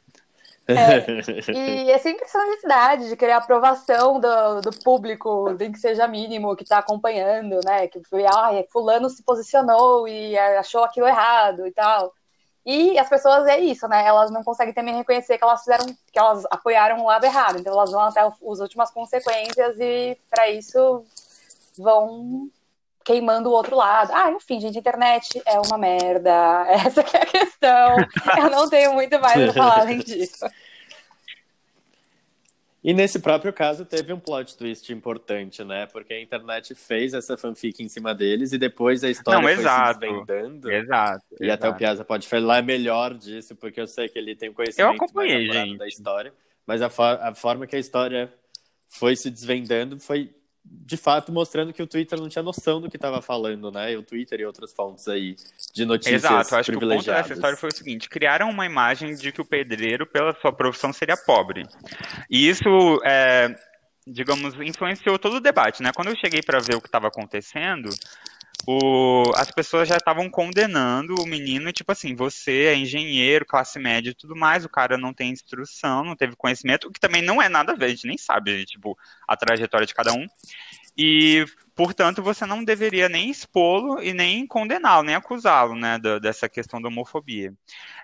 É, 0.66 1.52
e 1.52 1.90
é 1.90 1.98
sempre 1.98 2.24
essa 2.24 2.42
necessidade 2.46 3.08
de 3.08 3.16
querer 3.16 3.32
a 3.32 3.38
aprovação 3.38 4.18
do, 4.18 4.60
do 4.62 4.70
público, 4.82 5.50
nem 5.58 5.70
que 5.70 5.78
seja 5.78 6.08
mínimo, 6.08 6.56
que 6.56 6.62
está 6.62 6.78
acompanhando, 6.78 7.60
né? 7.64 7.86
Que 7.88 8.02
foi, 8.04 8.24
ah, 8.26 8.50
fulano 8.72 9.10
se 9.10 9.22
posicionou 9.22 10.08
e 10.08 10.36
achou 10.38 10.82
aquilo 10.82 11.06
errado 11.06 11.66
e 11.66 11.72
tal. 11.72 12.12
E 12.64 12.98
as 12.98 13.08
pessoas 13.08 13.46
é 13.46 13.58
isso, 13.60 13.86
né? 13.88 14.06
Elas 14.06 14.30
não 14.30 14.42
conseguem 14.42 14.72
também 14.72 14.96
reconhecer 14.96 15.36
que 15.36 15.44
elas 15.44 15.60
fizeram, 15.60 15.84
que 15.86 16.18
elas 16.18 16.44
apoiaram 16.50 17.00
o 17.00 17.06
lado 17.06 17.24
errado. 17.24 17.58
Então 17.58 17.74
elas 17.74 17.90
vão 17.90 18.00
até 18.00 18.20
as 18.20 18.60
últimas 18.60 18.90
consequências 18.90 19.76
e 19.78 20.18
para 20.30 20.48
isso 20.50 21.04
vão 21.78 22.48
queimando 23.04 23.50
o 23.50 23.52
outro 23.52 23.76
lado. 23.76 24.10
Ah, 24.12 24.30
enfim, 24.30 24.58
gente, 24.58 24.76
a 24.76 24.80
internet 24.80 25.42
é 25.46 25.60
uma 25.60 25.76
merda. 25.76 26.64
Essa 26.68 27.02
que 27.02 27.16
é 27.16 27.22
a 27.22 27.26
questão. 27.26 27.96
Eu 28.38 28.50
não 28.50 28.68
tenho 28.68 28.94
muito 28.94 29.20
mais 29.20 29.50
a 29.50 29.52
falar 29.52 29.80
além 29.80 29.98
disso. 30.02 30.46
E 32.82 32.92
nesse 32.92 33.18
próprio 33.18 33.50
caso 33.50 33.86
teve 33.86 34.12
um 34.12 34.20
plot 34.20 34.58
twist 34.58 34.92
importante, 34.92 35.64
né? 35.64 35.86
Porque 35.86 36.12
a 36.12 36.20
internet 36.20 36.74
fez 36.74 37.14
essa 37.14 37.34
fanfic 37.34 37.82
em 37.82 37.88
cima 37.88 38.14
deles 38.14 38.52
e 38.52 38.58
depois 38.58 39.02
a 39.02 39.08
história 39.08 39.38
Não, 39.40 39.48
foi 39.48 39.52
exato. 39.52 39.94
se 39.94 40.00
desvendando. 40.00 40.70
Exato. 40.70 41.24
E 41.40 41.44
exato. 41.44 41.66
até 41.66 41.68
o 41.70 41.78
Piazza 41.78 42.04
pode 42.04 42.28
falar 42.28 42.62
melhor 42.62 43.14
disso, 43.14 43.56
porque 43.56 43.80
eu 43.80 43.86
sei 43.86 44.06
que 44.08 44.18
ele 44.18 44.36
tem 44.36 44.50
um 44.50 44.52
conhecimento 44.52 44.90
eu 44.90 44.96
acompanhei, 44.96 45.50
gente. 45.50 45.78
da 45.78 45.88
história. 45.88 46.34
Mas 46.66 46.82
a, 46.82 46.90
for 46.90 47.18
a 47.22 47.34
forma 47.34 47.66
que 47.66 47.74
a 47.74 47.78
história 47.78 48.30
foi 48.86 49.16
se 49.16 49.30
desvendando 49.30 49.98
foi 49.98 50.34
de 50.84 50.96
fato 50.96 51.32
mostrando 51.32 51.72
que 51.72 51.82
o 51.82 51.86
Twitter 51.86 52.20
não 52.20 52.28
tinha 52.28 52.42
noção 52.42 52.80
do 52.80 52.90
que 52.90 52.96
estava 52.96 53.22
falando, 53.22 53.70
né? 53.70 53.92
E 53.92 53.96
o 53.96 54.02
Twitter 54.02 54.40
e 54.40 54.44
outras 54.44 54.72
fontes 54.72 55.08
aí 55.08 55.34
de 55.72 55.84
notícias 55.86 56.24
Exato, 56.24 56.56
acho 56.56 56.70
que 56.70 56.76
o 56.76 56.80
ponto 56.80 57.04
dessa 57.04 57.32
história 57.32 57.56
foi 57.56 57.70
o 57.70 57.74
seguinte: 57.74 58.08
criaram 58.08 58.50
uma 58.50 58.66
imagem 58.66 59.14
de 59.14 59.32
que 59.32 59.40
o 59.40 59.44
pedreiro, 59.44 60.06
pela 60.06 60.34
sua 60.40 60.52
profissão, 60.52 60.92
seria 60.92 61.16
pobre. 61.16 61.66
E 62.30 62.48
isso, 62.48 62.68
é, 63.04 63.54
digamos, 64.06 64.54
influenciou 64.60 65.18
todo 65.18 65.36
o 65.36 65.40
debate, 65.40 65.82
né? 65.82 65.90
Quando 65.94 66.08
eu 66.08 66.16
cheguei 66.16 66.42
para 66.42 66.58
ver 66.58 66.76
o 66.76 66.80
que 66.80 66.88
estava 66.88 67.08
acontecendo, 67.08 67.88
o, 68.66 69.30
as 69.34 69.50
pessoas 69.50 69.88
já 69.88 69.96
estavam 69.96 70.30
condenando 70.30 71.14
o 71.16 71.26
menino, 71.26 71.72
tipo 71.72 71.92
assim, 71.92 72.14
você 72.14 72.66
é 72.66 72.74
engenheiro, 72.74 73.44
classe 73.44 73.78
média 73.78 74.10
e 74.10 74.14
tudo 74.14 74.34
mais, 74.34 74.64
o 74.64 74.68
cara 74.68 74.96
não 74.96 75.12
tem 75.12 75.30
instrução, 75.30 76.04
não 76.04 76.16
teve 76.16 76.34
conhecimento, 76.36 76.88
o 76.88 76.92
que 76.92 77.00
também 77.00 77.22
não 77.22 77.42
é 77.42 77.48
nada 77.48 77.72
a 77.72 77.76
ver, 77.76 77.86
a 77.86 77.88
gente 77.88 78.06
nem 78.06 78.16
sabe, 78.16 78.64
tipo, 78.64 78.96
a 79.28 79.36
trajetória 79.36 79.86
de 79.86 79.94
cada 79.94 80.12
um. 80.12 80.26
E, 80.96 81.44
portanto, 81.74 82.22
você 82.22 82.46
não 82.46 82.64
deveria 82.64 83.08
nem 83.08 83.28
expô-lo 83.28 84.00
e 84.00 84.14
nem 84.14 84.46
condená-lo, 84.46 85.02
nem 85.02 85.14
acusá-lo, 85.14 85.74
né, 85.74 85.98
dessa 86.22 86.48
questão 86.48 86.80
da 86.80 86.88
homofobia. 86.88 87.52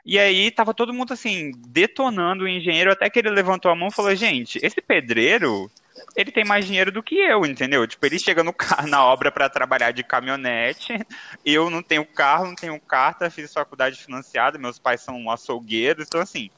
E 0.05 0.19
aí 0.19 0.51
tava 0.51 0.75
todo 0.75 0.93
mundo, 0.93 1.13
assim, 1.13 1.53
detonando 1.69 2.45
o 2.45 2.49
engenheiro, 2.49 2.91
até 2.91 3.09
que 3.09 3.19
ele 3.19 3.31
levantou 3.31 3.71
a 3.71 3.77
mão 3.77 3.89
e 3.89 3.95
falou, 3.95 4.15
gente, 4.15 4.59
esse 4.63 4.81
pedreiro, 4.81 5.71
ele 6.17 6.31
tem 6.31 6.45
mais 6.45 6.67
dinheiro 6.67 6.91
do 6.93 7.03
que 7.03 7.17
eu, 7.17 7.45
entendeu? 7.47 7.87
Tipo, 7.87 8.07
ele 8.07 8.19
chega 8.19 8.43
no 8.43 8.55
na 8.89 9.05
obra 9.05 9.31
para 9.31 9.49
trabalhar 9.49 9.91
de 9.93 10.03
caminhonete, 10.03 10.95
eu 11.45 11.71
não 11.71 11.83
tenho 11.83 12.05
carro, 12.05 12.47
não 12.47 12.55
tenho 12.55 12.79
carta, 12.81 13.31
fiz 13.31 13.53
faculdade 13.53 14.03
financiada, 14.03 14.59
meus 14.59 14.79
pais 14.79 15.01
são 15.01 15.31
açougueiros, 15.31 16.07
então 16.07 16.21
assim. 16.21 16.51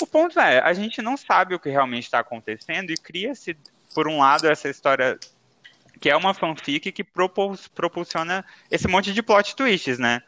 O 0.00 0.06
ponto 0.06 0.38
é, 0.38 0.60
a 0.60 0.72
gente 0.72 1.02
não 1.02 1.16
sabe 1.16 1.54
o 1.54 1.58
que 1.58 1.68
realmente 1.68 2.04
está 2.04 2.20
acontecendo 2.20 2.90
e 2.90 2.96
cria-se, 2.96 3.56
por 3.94 4.06
um 4.06 4.18
lado, 4.18 4.46
essa 4.46 4.68
história 4.68 5.18
que 6.00 6.08
é 6.08 6.16
uma 6.16 6.32
fanfic 6.32 6.90
que 6.90 7.04
propulsiona 7.04 8.44
esse 8.70 8.88
monte 8.88 9.12
de 9.12 9.22
plot 9.22 9.54
twists, 9.54 9.98
né? 9.98 10.22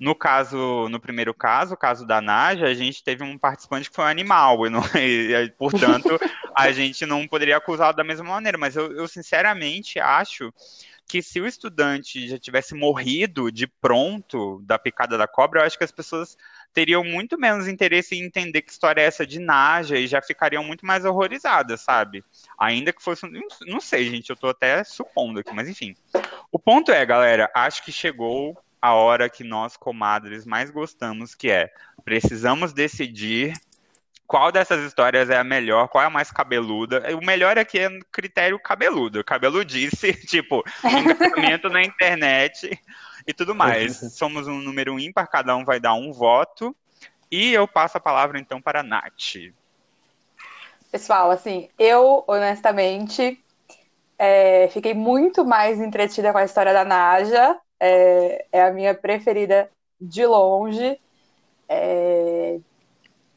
No 0.00 0.12
caso, 0.14 0.88
no 0.88 0.98
primeiro 0.98 1.32
caso, 1.32 1.74
o 1.74 1.76
caso 1.76 2.04
da 2.04 2.20
Naja, 2.20 2.66
a 2.66 2.74
gente 2.74 3.02
teve 3.02 3.22
um 3.22 3.38
participante 3.38 3.88
que 3.88 3.94
foi 3.94 4.04
um 4.04 4.08
animal, 4.08 4.66
e, 4.66 4.70
não, 4.70 4.82
e 4.98 5.52
portanto, 5.56 6.08
a 6.54 6.72
gente 6.72 7.04
não 7.04 7.26
poderia 7.26 7.56
acusá-lo 7.56 7.96
da 7.96 8.04
mesma 8.04 8.28
maneira. 8.28 8.56
Mas 8.58 8.76
eu, 8.76 8.92
eu, 8.92 9.08
sinceramente 9.08 9.98
acho 9.98 10.52
que 11.06 11.20
se 11.20 11.40
o 11.40 11.46
estudante 11.46 12.28
já 12.28 12.38
tivesse 12.38 12.74
morrido 12.74 13.52
de 13.52 13.66
pronto 13.66 14.62
da 14.64 14.78
picada 14.78 15.18
da 15.18 15.26
cobra, 15.26 15.60
eu 15.60 15.66
acho 15.66 15.76
que 15.76 15.84
as 15.84 15.92
pessoas 15.92 16.36
teriam 16.72 17.04
muito 17.04 17.38
menos 17.38 17.68
interesse 17.68 18.14
em 18.14 18.24
entender 18.24 18.62
que 18.62 18.70
história 18.70 19.00
é 19.02 19.04
essa 19.04 19.26
de 19.26 19.38
Naja 19.38 19.96
e 19.98 20.06
já 20.06 20.22
ficariam 20.22 20.64
muito 20.64 20.86
mais 20.86 21.04
horrorizadas, 21.04 21.82
sabe? 21.82 22.24
Ainda 22.58 22.92
que 22.92 23.02
fosse. 23.02 23.26
Não 23.66 23.80
sei, 23.80 24.08
gente, 24.10 24.30
eu 24.30 24.36
tô 24.36 24.48
até 24.48 24.82
supondo 24.82 25.40
aqui, 25.40 25.54
mas 25.54 25.68
enfim. 25.68 25.94
O 26.50 26.58
ponto 26.58 26.90
é, 26.90 27.04
galera, 27.04 27.50
acho 27.54 27.84
que 27.84 27.92
chegou 27.92 28.58
a 28.80 28.92
hora 28.92 29.30
que 29.30 29.42
nós, 29.42 29.76
comadres, 29.76 30.44
mais 30.44 30.70
gostamos, 30.70 31.34
que 31.34 31.50
é 31.50 31.70
precisamos 32.04 32.72
decidir 32.72 33.54
qual 34.26 34.50
dessas 34.50 34.84
histórias 34.84 35.28
é 35.30 35.36
a 35.36 35.44
melhor, 35.44 35.88
qual 35.88 36.02
é 36.02 36.06
a 36.06 36.10
mais 36.10 36.30
cabeluda. 36.30 37.02
O 37.16 37.24
melhor 37.24 37.58
aqui 37.58 37.78
é 37.78 37.90
critério 38.10 38.58
cabeludo. 38.58 39.22
Cabeludice, 39.22 40.12
tipo, 40.26 40.62
engajamento 40.84 41.68
na 41.68 41.82
internet 41.82 42.80
e 43.26 43.34
tudo 43.34 43.54
mais. 43.54 43.96
Somos 44.16 44.48
um 44.48 44.58
número 44.60 44.98
ímpar, 44.98 45.28
cada 45.28 45.54
um 45.54 45.64
vai 45.64 45.78
dar 45.78 45.94
um 45.94 46.12
voto. 46.12 46.74
E 47.30 47.52
eu 47.52 47.66
passo 47.66 47.98
a 47.98 48.00
palavra 48.00 48.38
então 48.38 48.60
para 48.60 48.80
a 48.80 48.82
Nath. 48.82 49.52
Pessoal, 50.90 51.30
assim, 51.30 51.68
eu 51.78 52.24
honestamente 52.26 53.42
é, 54.18 54.68
fiquei 54.68 54.94
muito 54.94 55.44
mais 55.44 55.80
entretida 55.80 56.32
com 56.32 56.38
a 56.38 56.44
história 56.44 56.72
da 56.72 56.84
Naja 56.84 57.58
é, 57.80 58.46
é 58.52 58.62
a 58.62 58.72
minha 58.72 58.94
preferida 58.94 59.70
de 60.00 60.24
longe. 60.24 60.98
É, 61.68 62.58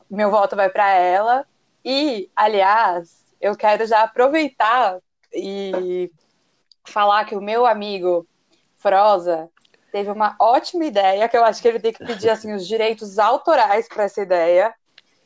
meu 0.10 0.32
voto 0.32 0.56
vai 0.56 0.70
para 0.70 0.94
ela. 0.94 1.46
E, 1.84 2.30
aliás, 2.36 3.26
eu 3.40 3.56
quero 3.56 3.86
já 3.86 4.04
aproveitar 4.04 5.00
e 5.34 6.12
falar 6.86 7.26
que 7.26 7.36
o 7.36 7.42
meu 7.42 7.66
amigo 7.66 8.28
Froza 8.78 9.50
teve 9.92 10.10
uma 10.10 10.36
ótima 10.40 10.86
ideia, 10.86 11.28
que 11.28 11.38
eu 11.38 11.44
acho 11.44 11.62
que 11.62 11.68
ele 11.68 11.80
tem 11.80 11.94
que 11.94 12.06
pedir 12.06 12.30
assim, 12.30 12.54
os 12.54 12.68
direitos 12.68 13.18
autorais 13.18 13.88
para 13.88 14.04
essa 14.04 14.22
ideia, 14.22 14.74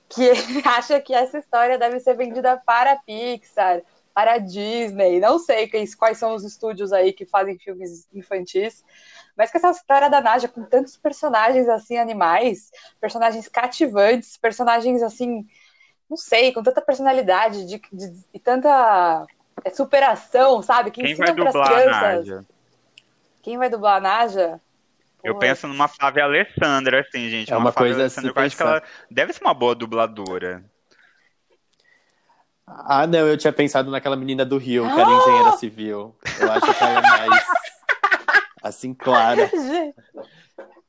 que 0.10 0.24
ele 0.24 0.62
acha 0.66 1.00
que 1.00 1.14
essa 1.14 1.40
história 1.40 1.78
deve 1.78 2.00
ser 2.00 2.16
vendida 2.16 2.62
para 2.66 2.94
a 2.94 2.98
Pixar, 2.98 3.82
para 4.14 4.34
a 4.34 4.38
Disney, 4.38 5.20
não 5.20 5.40
sei 5.40 5.70
quais 5.98 6.18
são 6.18 6.36
os 6.36 6.44
estúdios 6.44 6.92
aí 6.92 7.14
que 7.14 7.26
fazem 7.26 7.58
filmes 7.58 8.08
infantis, 8.14 8.84
mas 9.38 9.52
que 9.52 9.58
essa 9.58 9.72
história 9.72 10.10
da 10.10 10.22
Naja, 10.22 10.48
com 10.48 10.64
tantos 10.64 10.98
personagens 10.98 11.68
assim, 11.70 11.98
animais, 11.98 12.72
personagens 13.00 13.48
cativantes, 13.48 14.38
personagens 14.38 15.02
assim, 15.02 15.46
não 16.10 16.18
sei, 16.18 16.52
com 16.52 16.62
tanta 16.62 16.82
personalidade 16.82 17.66
de, 17.66 17.82
de, 17.92 18.14
e 18.34 18.40
tanta 18.40 19.26
é, 19.64 19.70
superação, 19.70 20.62
sabe? 20.62 20.92
Que 20.92 21.04
Quem 21.04 21.16
vai 21.16 21.34
dublar 21.34 21.72
a 21.72 21.86
Naja? 21.86 22.46
Quem 23.42 23.58
vai 23.58 23.70
dublar 23.70 23.98
a 23.98 24.02
Naja? 24.02 24.62
Eu 25.24 25.38
penso 25.38 25.68
numa 25.68 25.88
Flávia 25.88 26.24
Alessandra, 26.24 27.02
assim, 27.02 27.30
gente. 27.30 27.54
É 27.54 27.56
uma, 27.56 27.68
uma 27.68 27.74
coisa 27.74 28.06
assim. 28.06 28.28
Eu 28.28 28.34
acho 28.36 28.58
que 28.58 28.64
ela 28.64 28.82
deve 29.10 29.34
ser 29.34 29.44
uma 29.44 29.54
boa 29.54 29.76
dubladora. 29.76 30.64
Ah, 32.86 33.06
não, 33.06 33.28
eu 33.28 33.38
tinha 33.38 33.52
pensado 33.52 33.92
naquela 33.92 34.16
menina 34.16 34.46
do 34.46 34.58
Rio, 34.58 34.84
que 34.84 35.00
era 35.00 35.12
engenheira 35.12 35.52
civil. 35.54 36.16
Eu 36.40 36.52
acho 36.52 36.74
que 36.74 36.84
ela 36.84 37.00
é 37.00 37.02
mais 37.02 37.46
assim, 38.64 38.94
clara. 38.94 39.50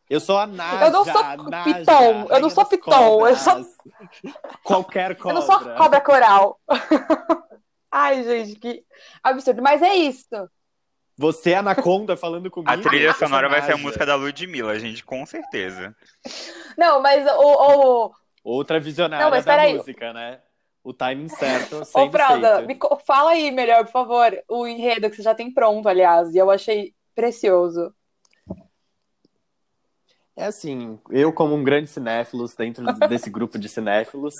Eu 0.09 0.21
sou 0.21 0.39
a 0.39 0.47
Naja. 0.47 0.85
Eu 0.87 0.91
não 0.93 1.05
sou 1.05 1.45
Naja, 1.49 1.75
Piton. 1.75 2.27
Eu 2.29 2.41
não 2.41 2.51
sou 2.51 2.65
Piton. 2.67 3.29
Eu 3.29 3.37
sou. 3.37 3.67
Qualquer 4.63 5.17
cobra. 5.17 5.31
Eu 5.33 5.41
não 5.41 5.43
sou 5.43 5.75
cobra 5.75 6.01
coral. 6.01 6.61
Ai, 7.91 8.23
gente, 8.23 8.59
que 8.59 8.85
absurdo. 9.23 9.63
Mas 9.63 9.83
é 9.83 9.95
isso. 9.95 10.27
Você, 11.17 11.55
Anaconda, 11.55 12.17
falando 12.17 12.51
comigo. 12.51 12.73
A 12.73 12.79
trilha 12.79 13.13
sonora 13.15 13.49
vai 13.49 13.63
ser 13.63 13.73
a 13.73 13.77
música 13.77 14.05
da 14.07 14.15
Ludmilla, 14.15 14.79
gente, 14.79 15.05
com 15.05 15.25
certeza. 15.27 15.95
Não, 16.77 17.01
mas 17.01 17.27
o. 17.27 18.07
o, 18.07 18.13
Outra 18.45 18.81
visionária 18.81 19.25
Não, 19.25 19.31
mas 19.31 19.45
da 19.45 19.53
peraí. 19.53 19.77
música, 19.77 20.13
né? 20.13 20.41
O 20.85 20.93
timing 20.93 21.29
certo 21.29 21.81
Ô, 21.83 21.85
sendo 21.85 22.11
Fralda, 22.11 22.67
feito. 22.67 22.69
me 22.69 23.05
fala 23.05 23.31
aí 23.31 23.51
melhor, 23.51 23.85
por 23.85 23.93
favor, 23.93 24.43
o 24.49 24.67
enredo 24.67 25.09
que 25.09 25.17
você 25.17 25.23
já 25.23 25.35
tem 25.35 25.53
pronto, 25.53 25.89
aliás, 25.89 26.35
e 26.35 26.39
eu 26.39 26.51
achei 26.51 26.95
precioso. 27.15 27.95
É 30.35 30.47
assim, 30.47 30.99
eu 31.11 31.33
como 31.33 31.55
um 31.55 31.63
grande 31.63 31.91
cinéfilos 31.91 32.55
dentro 32.55 32.85
desse 33.09 33.29
grupo 33.31 33.59
de 33.59 33.69
cinéfilos, 33.69 34.35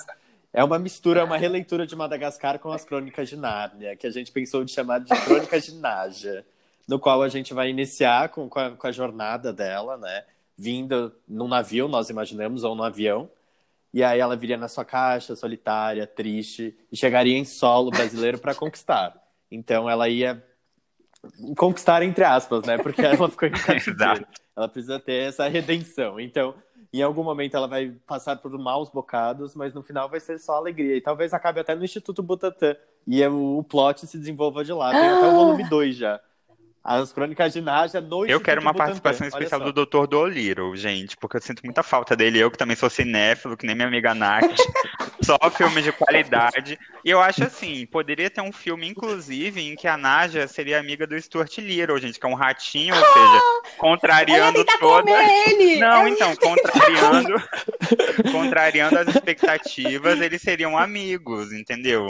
é 0.51 0.63
uma 0.63 0.77
mistura, 0.77 1.23
uma 1.23 1.37
releitura 1.37 1.85
de 1.85 1.95
Madagascar 1.95 2.59
com 2.59 2.71
as 2.71 2.83
Crônicas 2.83 3.29
de 3.29 3.35
Nárnia, 3.35 3.95
que 3.95 4.05
a 4.05 4.11
gente 4.11 4.31
pensou 4.31 4.63
de 4.63 4.71
chamar 4.71 4.99
de 4.99 5.09
Crônicas 5.23 5.65
de 5.65 5.75
Naja, 5.75 6.45
no 6.87 6.99
qual 6.99 7.23
a 7.23 7.29
gente 7.29 7.53
vai 7.53 7.69
iniciar 7.69 8.29
com, 8.29 8.49
com, 8.49 8.59
a, 8.59 8.71
com 8.71 8.87
a 8.87 8.91
jornada 8.91 9.51
dela, 9.51 9.97
né? 9.97 10.25
Vindo 10.55 11.11
num 11.27 11.47
navio, 11.47 11.87
nós 11.87 12.09
imaginamos, 12.09 12.63
ou 12.63 12.75
num 12.75 12.83
avião, 12.83 13.29
e 13.93 14.03
aí 14.03 14.19
ela 14.19 14.35
viria 14.35 14.57
na 14.57 14.67
sua 14.67 14.83
caixa, 14.83 15.35
solitária, 15.35 16.07
triste, 16.07 16.75
e 16.91 16.97
chegaria 16.97 17.37
em 17.37 17.45
solo 17.45 17.91
brasileiro 17.91 18.39
para 18.39 18.55
conquistar. 18.55 19.15
Então 19.51 19.89
ela 19.89 20.09
ia 20.09 20.43
conquistar 21.55 22.01
entre 22.01 22.23
aspas, 22.23 22.63
né? 22.63 22.77
Porque 22.77 23.01
ela 23.01 23.29
ficou 23.29 23.47
em 23.47 23.51
cativeiro. 23.53 24.25
Ela 24.55 24.67
precisa 24.67 24.99
ter 24.99 25.27
essa 25.27 25.47
redenção. 25.47 26.19
Então, 26.19 26.55
em 26.91 27.01
algum 27.01 27.23
momento 27.23 27.55
ela 27.55 27.67
vai 27.67 27.91
passar 28.07 28.35
por 28.37 28.51
maus 28.57 28.89
bocados, 28.89 29.55
mas 29.55 29.73
no 29.73 29.83
final 29.83 30.09
vai 30.09 30.19
ser 30.19 30.39
só 30.39 30.55
alegria. 30.55 30.95
E 30.95 31.01
talvez 31.01 31.33
acabe 31.33 31.59
até 31.59 31.75
no 31.75 31.83
Instituto 31.83 32.23
Butantan. 32.23 32.75
E 33.05 33.25
o, 33.27 33.59
o 33.59 33.63
plot 33.63 34.07
se 34.07 34.17
desenvolva 34.17 34.63
de 34.63 34.73
lá. 34.73 34.91
Tem 34.91 35.07
até 35.07 35.27
o 35.27 35.31
volume 35.33 35.69
2 35.69 35.95
já. 35.95 36.19
As 36.83 37.13
Crônicas 37.13 37.53
de 37.53 37.61
Naja 37.61 38.01
no 38.01 38.25
Eu 38.25 38.41
quero 38.41 38.59
uma 38.59 38.73
Butantan. 38.73 38.99
participação 38.99 39.25
especial 39.27 39.61
do 39.61 39.71
Dr. 39.85 40.05
Dolittle, 40.05 40.75
gente, 40.75 41.15
porque 41.15 41.37
eu 41.37 41.41
sinto 41.41 41.61
muita 41.63 41.81
falta 41.81 42.13
dele. 42.13 42.39
Eu 42.39 42.51
que 42.51 42.57
também 42.57 42.75
sou 42.75 42.89
cinéfilo, 42.89 43.55
que 43.55 43.65
nem 43.65 43.73
minha 43.73 43.87
amiga 43.87 44.13
Nath. 44.13 44.43
Só 45.23 45.37
filmes 45.55 45.85
de 45.85 45.93
qualidade. 45.93 46.77
E 47.05 47.09
eu 47.09 47.21
acho 47.21 47.45
assim, 47.45 47.85
poderia 47.85 48.29
ter 48.29 48.41
um 48.41 48.51
filme, 48.51 48.85
inclusive, 48.85 49.61
em 49.61 49.75
que 49.77 49.87
a 49.87 49.95
Naja 49.95 50.45
seria 50.45 50.77
amiga 50.77 51.07
do 51.07 51.19
Stuart 51.21 51.57
Little, 51.59 51.97
gente, 51.97 52.19
que 52.19 52.25
é 52.25 52.29
um 52.29 52.33
ratinho, 52.33 52.93
ou 52.93 53.01
seja, 53.05 53.41
contrariando 53.79 54.65
tenta 54.65 54.77
toda. 54.79 55.09
ele! 55.11 55.79
Não, 55.79 56.01
Ela- 56.01 56.09
então, 56.09 56.35
contrariando, 56.35 57.35
contrariando 58.31 58.99
as 58.99 59.07
expectativas, 59.07 60.19
eles 60.19 60.41
seriam 60.41 60.77
amigos, 60.77 61.53
entendeu? 61.53 62.07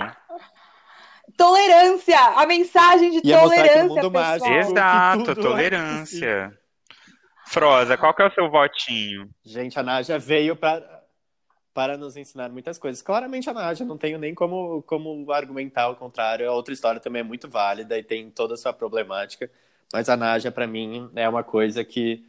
Tolerância! 1.38 2.19
A 2.36 2.46
mensagem 2.46 3.12
de 3.12 3.28
Ia 3.28 3.39
mostrar 3.41 3.63
que 3.63 3.69
tolerância, 3.69 3.96
mundo 3.96 4.12
mágico- 4.12 4.50
Exato, 4.50 5.32
é 5.32 5.36
tolerância. 5.36 6.60
Froza, 7.48 7.98
qual 7.98 8.13
que 8.13 8.22
é 8.22 8.28
o 8.28 8.34
seu 8.34 8.50
votinho? 8.50 9.30
Gente, 9.43 9.78
a 9.80 9.84
Naja 9.84 10.17
veio 10.17 10.56
para 10.56 11.02
para 11.74 11.98
nos 11.98 12.15
ensinar 12.15 12.50
muitas 12.50 12.78
coisas. 12.78 13.02
Claramente 13.02 13.50
a 13.50 13.54
Naja, 13.54 13.84
não 13.84 13.98
tenho 13.98 14.19
nem 14.19 14.36
como, 14.36 14.84
como 14.84 15.32
argumentar 15.32 15.89
o 15.89 15.96
contrário. 15.96 16.48
A 16.48 16.54
outra 16.54 16.72
história 16.72 17.00
também 17.02 17.22
é 17.22 17.24
muito 17.24 17.50
válida 17.50 17.98
e 17.98 18.04
tem 18.04 18.30
toda 18.30 18.54
a 18.54 18.58
sua 18.58 18.72
problemática. 18.72 19.50
Mas 19.91 20.08
a 20.08 20.15
Naja, 20.15 20.52
para 20.52 20.67
mim, 20.67 21.10
é 21.15 21.28
uma 21.28 21.43
coisa 21.43 21.84
que, 21.84 22.24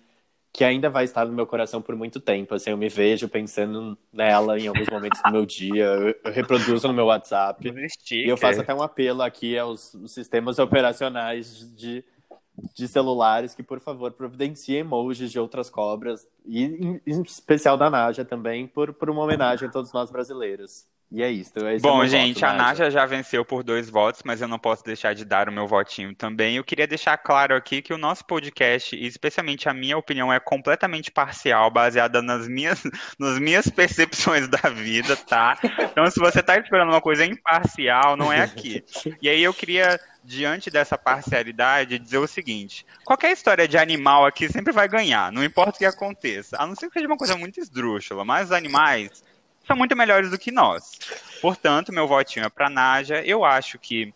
que 0.55 0.62
ainda 0.62 0.88
vai 0.88 1.03
estar 1.03 1.27
no 1.27 1.33
meu 1.33 1.49
coração 1.49 1.83
por 1.83 1.97
muito 1.97 2.21
tempo. 2.21 2.55
Assim, 2.55 2.71
eu 2.71 2.77
me 2.77 2.88
vejo 2.88 3.29
pensando 3.29 3.99
nela 4.12 4.57
em 4.57 4.69
alguns 4.69 4.88
momentos 4.88 5.21
do 5.21 5.33
meu 5.33 5.45
dia. 5.45 5.85
Eu, 5.85 6.14
eu 6.25 6.33
reproduzo 6.33 6.87
no 6.87 6.95
meu 6.95 7.07
WhatsApp. 7.07 7.61
E 8.25 8.29
eu 8.29 8.37
faço 8.37 8.61
até 8.61 8.73
um 8.73 8.81
apelo 8.81 9.23
aqui 9.23 9.59
aos 9.59 9.97
sistemas 10.07 10.61
operacionais 10.61 11.75
de, 11.75 12.05
de 12.73 12.87
celulares 12.87 13.53
que, 13.53 13.64
por 13.64 13.81
favor, 13.81 14.12
providenciem 14.12 14.79
emojis 14.79 15.33
de 15.33 15.40
outras 15.40 15.69
cobras, 15.69 16.25
e 16.47 16.62
em, 16.62 17.01
em 17.05 17.23
especial 17.23 17.77
da 17.77 17.90
Naja 17.90 18.25
também, 18.25 18.69
por, 18.69 18.95
por 18.95 19.11
uma 19.11 19.25
homenagem 19.25 19.69
a 19.69 19.73
todos 19.73 19.93
nós 19.93 20.09
brasileiros. 20.09 20.87
E 21.14 21.22
é 21.22 21.31
isso. 21.31 21.53
É 21.61 21.79
Bom, 21.79 22.05
gente, 22.07 22.40
voto, 22.40 22.46
a 22.46 22.53
Naja 22.55 22.90
já 22.90 23.07
venceu 23.07 23.44
por 23.44 23.62
dois 23.62 23.88
votos, 23.88 24.22
mas 24.24 24.40
eu 24.40 24.48
não 24.48 24.59
posso 24.59 24.83
deixar 24.83 25.14
de 25.14 25.24
dar 25.24 25.48
o 25.48 25.53
meu 25.53 25.64
votinho 25.64 26.12
também. 26.12 26.57
Eu 26.57 26.64
queria 26.64 26.88
deixar 26.88 27.16
claro 27.16 27.55
aqui 27.55 27.81
que 27.81 27.94
o 27.94 27.98
nosso 27.98 28.24
podcast, 28.24 28.96
e 28.96 29.07
especialmente 29.07 29.68
a 29.68 29.72
minha 29.72 29.96
opinião, 29.96 30.33
é 30.33 30.40
completamente 30.40 31.12
parcial, 31.12 31.70
baseada 31.70 32.20
nas 32.20 32.48
minhas, 32.48 32.83
nas 33.16 33.38
minhas 33.38 33.68
percepções 33.68 34.48
da 34.48 34.68
vida, 34.68 35.16
tá? 35.16 35.57
Então, 35.62 36.05
se 36.11 36.18
você 36.18 36.42
tá 36.42 36.59
esperando 36.59 36.90
uma 36.90 37.00
coisa 37.00 37.24
imparcial, 37.24 38.16
não 38.16 38.33
é 38.33 38.40
aqui. 38.40 38.83
E 39.22 39.29
aí 39.29 39.40
eu 39.40 39.55
queria, 39.55 40.00
diante 40.24 40.68
dessa 40.68 40.98
parcialidade, 40.98 41.96
dizer 41.96 42.18
o 42.18 42.27
seguinte: 42.27 42.85
qualquer 43.05 43.31
história 43.31 43.68
de 43.68 43.79
animal 43.79 44.27
aqui 44.27 44.48
sempre 44.48 44.72
vai 44.72 44.88
ganhar, 44.88 45.31
não 45.31 45.44
importa 45.44 45.77
o 45.77 45.79
que 45.79 45.87
aconteça. 45.87 46.57
A 46.59 46.66
não 46.66 46.74
ser 46.74 46.88
que 46.88 46.94
seja 46.94 47.07
uma 47.07 47.16
coisa 47.16 47.37
muito 47.37 47.61
esdrúxula, 47.61 48.24
mas 48.24 48.46
os 48.46 48.53
animais 48.53 49.22
são 49.66 49.77
muito 49.77 49.96
melhores 49.96 50.31
do 50.31 50.38
que 50.38 50.50
nós. 50.50 50.92
Portanto, 51.40 51.92
meu 51.92 52.07
votinho 52.07 52.46
é 52.46 52.48
para 52.48 52.70
Naja. 52.70 53.22
Eu 53.22 53.44
acho 53.44 53.79
que 53.79 54.12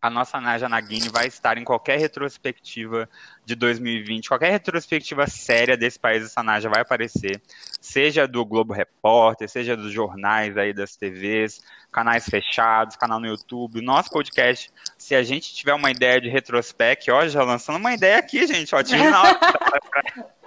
a 0.00 0.08
nossa 0.08 0.40
Naja 0.40 0.68
Nagini 0.68 1.08
vai 1.10 1.26
estar 1.26 1.58
em 1.58 1.64
qualquer 1.64 1.98
retrospectiva 1.98 3.08
de 3.44 3.54
2020, 3.54 4.28
qualquer 4.28 4.50
retrospectiva 4.50 5.26
séria 5.26 5.76
desse 5.76 5.98
país, 5.98 6.24
essa 6.24 6.42
Naja 6.42 6.70
vai 6.70 6.80
aparecer, 6.80 7.40
seja 7.80 8.26
do 8.26 8.44
Globo 8.44 8.72
Repórter, 8.72 9.48
seja 9.48 9.76
dos 9.76 9.92
jornais 9.92 10.56
aí 10.56 10.72
das 10.72 10.96
TVs, 10.96 11.60
canais 11.92 12.24
fechados, 12.24 12.96
canal 12.96 13.20
no 13.20 13.26
YouTube, 13.26 13.82
nosso 13.82 14.10
podcast. 14.10 14.70
Se 14.96 15.14
a 15.14 15.22
gente 15.22 15.54
tiver 15.54 15.74
uma 15.74 15.90
ideia 15.90 16.20
de 16.20 16.30
retrospect, 16.30 17.10
ó, 17.10 17.26
já 17.28 17.42
lançando 17.42 17.76
uma 17.76 17.92
ideia 17.92 18.18
aqui, 18.18 18.46
gente, 18.46 18.74
ó, 18.74 18.82
tira 18.82 19.10
na 19.10 19.22
hora. 19.22 20.39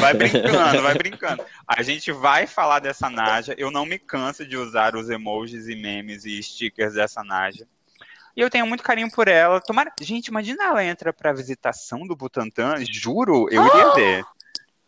Vai 0.00 0.14
brincando, 0.14 0.82
vai 0.82 0.94
brincando. 0.94 1.44
A 1.66 1.82
gente 1.82 2.10
vai 2.10 2.46
falar 2.46 2.78
dessa 2.78 3.10
Naja. 3.10 3.54
Eu 3.58 3.70
não 3.70 3.84
me 3.84 3.98
canso 3.98 4.46
de 4.46 4.56
usar 4.56 4.96
os 4.96 5.10
emojis 5.10 5.68
e 5.68 5.76
memes 5.76 6.24
e 6.24 6.42
stickers 6.42 6.94
dessa 6.94 7.22
Naja. 7.22 7.66
E 8.34 8.40
eu 8.40 8.48
tenho 8.48 8.66
muito 8.66 8.82
carinho 8.82 9.10
por 9.10 9.28
ela. 9.28 9.60
Tomara... 9.60 9.92
Gente, 10.00 10.28
imagina 10.28 10.64
ela 10.64 10.82
entra 10.82 11.12
pra 11.12 11.32
visitação 11.32 12.06
do 12.06 12.16
Butantan. 12.16 12.76
Juro, 12.90 13.46
eu 13.50 13.64
iria 13.64 13.92
ver. 13.92 14.24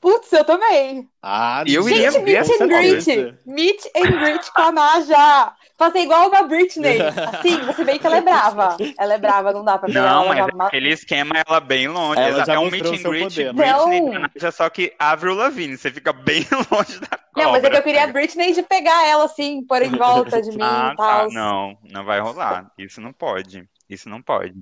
Putz, 0.05 0.31
eu 0.35 0.45
também. 0.45 1.09
Ah, 1.23 1.65
Eu 1.67 1.89
iria 1.89 2.11
Gente, 2.11 2.25
ver 2.27 2.43
meet 2.43 2.51
essa 2.51 2.65
and 2.65 2.69
greet. 2.69 3.35
Meet 3.47 3.87
and 3.97 4.11
greet 4.21 4.53
com 4.53 4.61
a 4.61 4.71
Naja. 4.73 5.53
Fazer 5.79 6.01
igual 6.01 6.29
uma 6.29 6.43
Britney. 6.43 6.99
Assim, 7.33 7.59
você 7.63 7.83
vê 7.85 7.99
que 7.99 8.07
ela 8.07 8.19
é 8.19 8.21
brava. 8.21 8.77
Ela 8.99 9.15
é 9.15 9.19
brava, 9.19 9.51
não 9.51 9.65
dá 9.65 9.79
pra 9.79 9.89
pegar 9.89 10.03
Não, 10.03 10.25
ela. 10.33 10.47
mas 10.53 10.57
já- 10.59 10.67
aquele 10.67 10.91
esquema 10.93 11.33
ela 11.47 11.59
bem 11.59 11.89
longe. 11.89 12.21
Ela 12.21 12.29
Exato, 12.43 12.51
é 12.51 12.59
um 12.59 12.71
meet 12.71 12.85
and 12.85 13.03
greet 13.09 13.23
poder. 13.35 13.53
Britney 13.55 14.01
Não. 14.03 14.11
da 14.13 14.19
Naja, 14.35 14.53
só 14.53 14.69
que 14.69 14.93
Avril 14.99 15.35
Lavigne. 15.35 15.79
Você 15.79 15.91
fica 15.91 16.13
bem 16.13 16.45
longe 16.71 17.01
da 17.01 17.07
cobra. 17.17 17.23
Não, 17.37 17.53
mas 17.53 17.65
é 17.65 17.71
que 17.71 17.77
eu 17.79 17.83
queria 17.83 18.05
a 18.05 18.09
Britney 18.09 18.53
de 18.53 18.63
pegar 18.63 19.07
ela 19.09 19.25
assim, 19.25 19.65
por 19.67 19.81
em 19.81 19.89
volta 19.91 20.43
de 20.43 20.51
mim 20.55 20.59
Ah, 20.61 20.91
e 20.93 20.97
tá. 20.97 21.03
tal. 21.21 21.33
Não, 21.33 21.79
não 21.91 22.05
vai 22.05 22.21
rolar. 22.21 22.71
Isso 22.79 23.01
não 23.01 23.15
pode. 23.15 23.65
Isso 23.89 24.09
não 24.11 24.21
pode. 24.21 24.53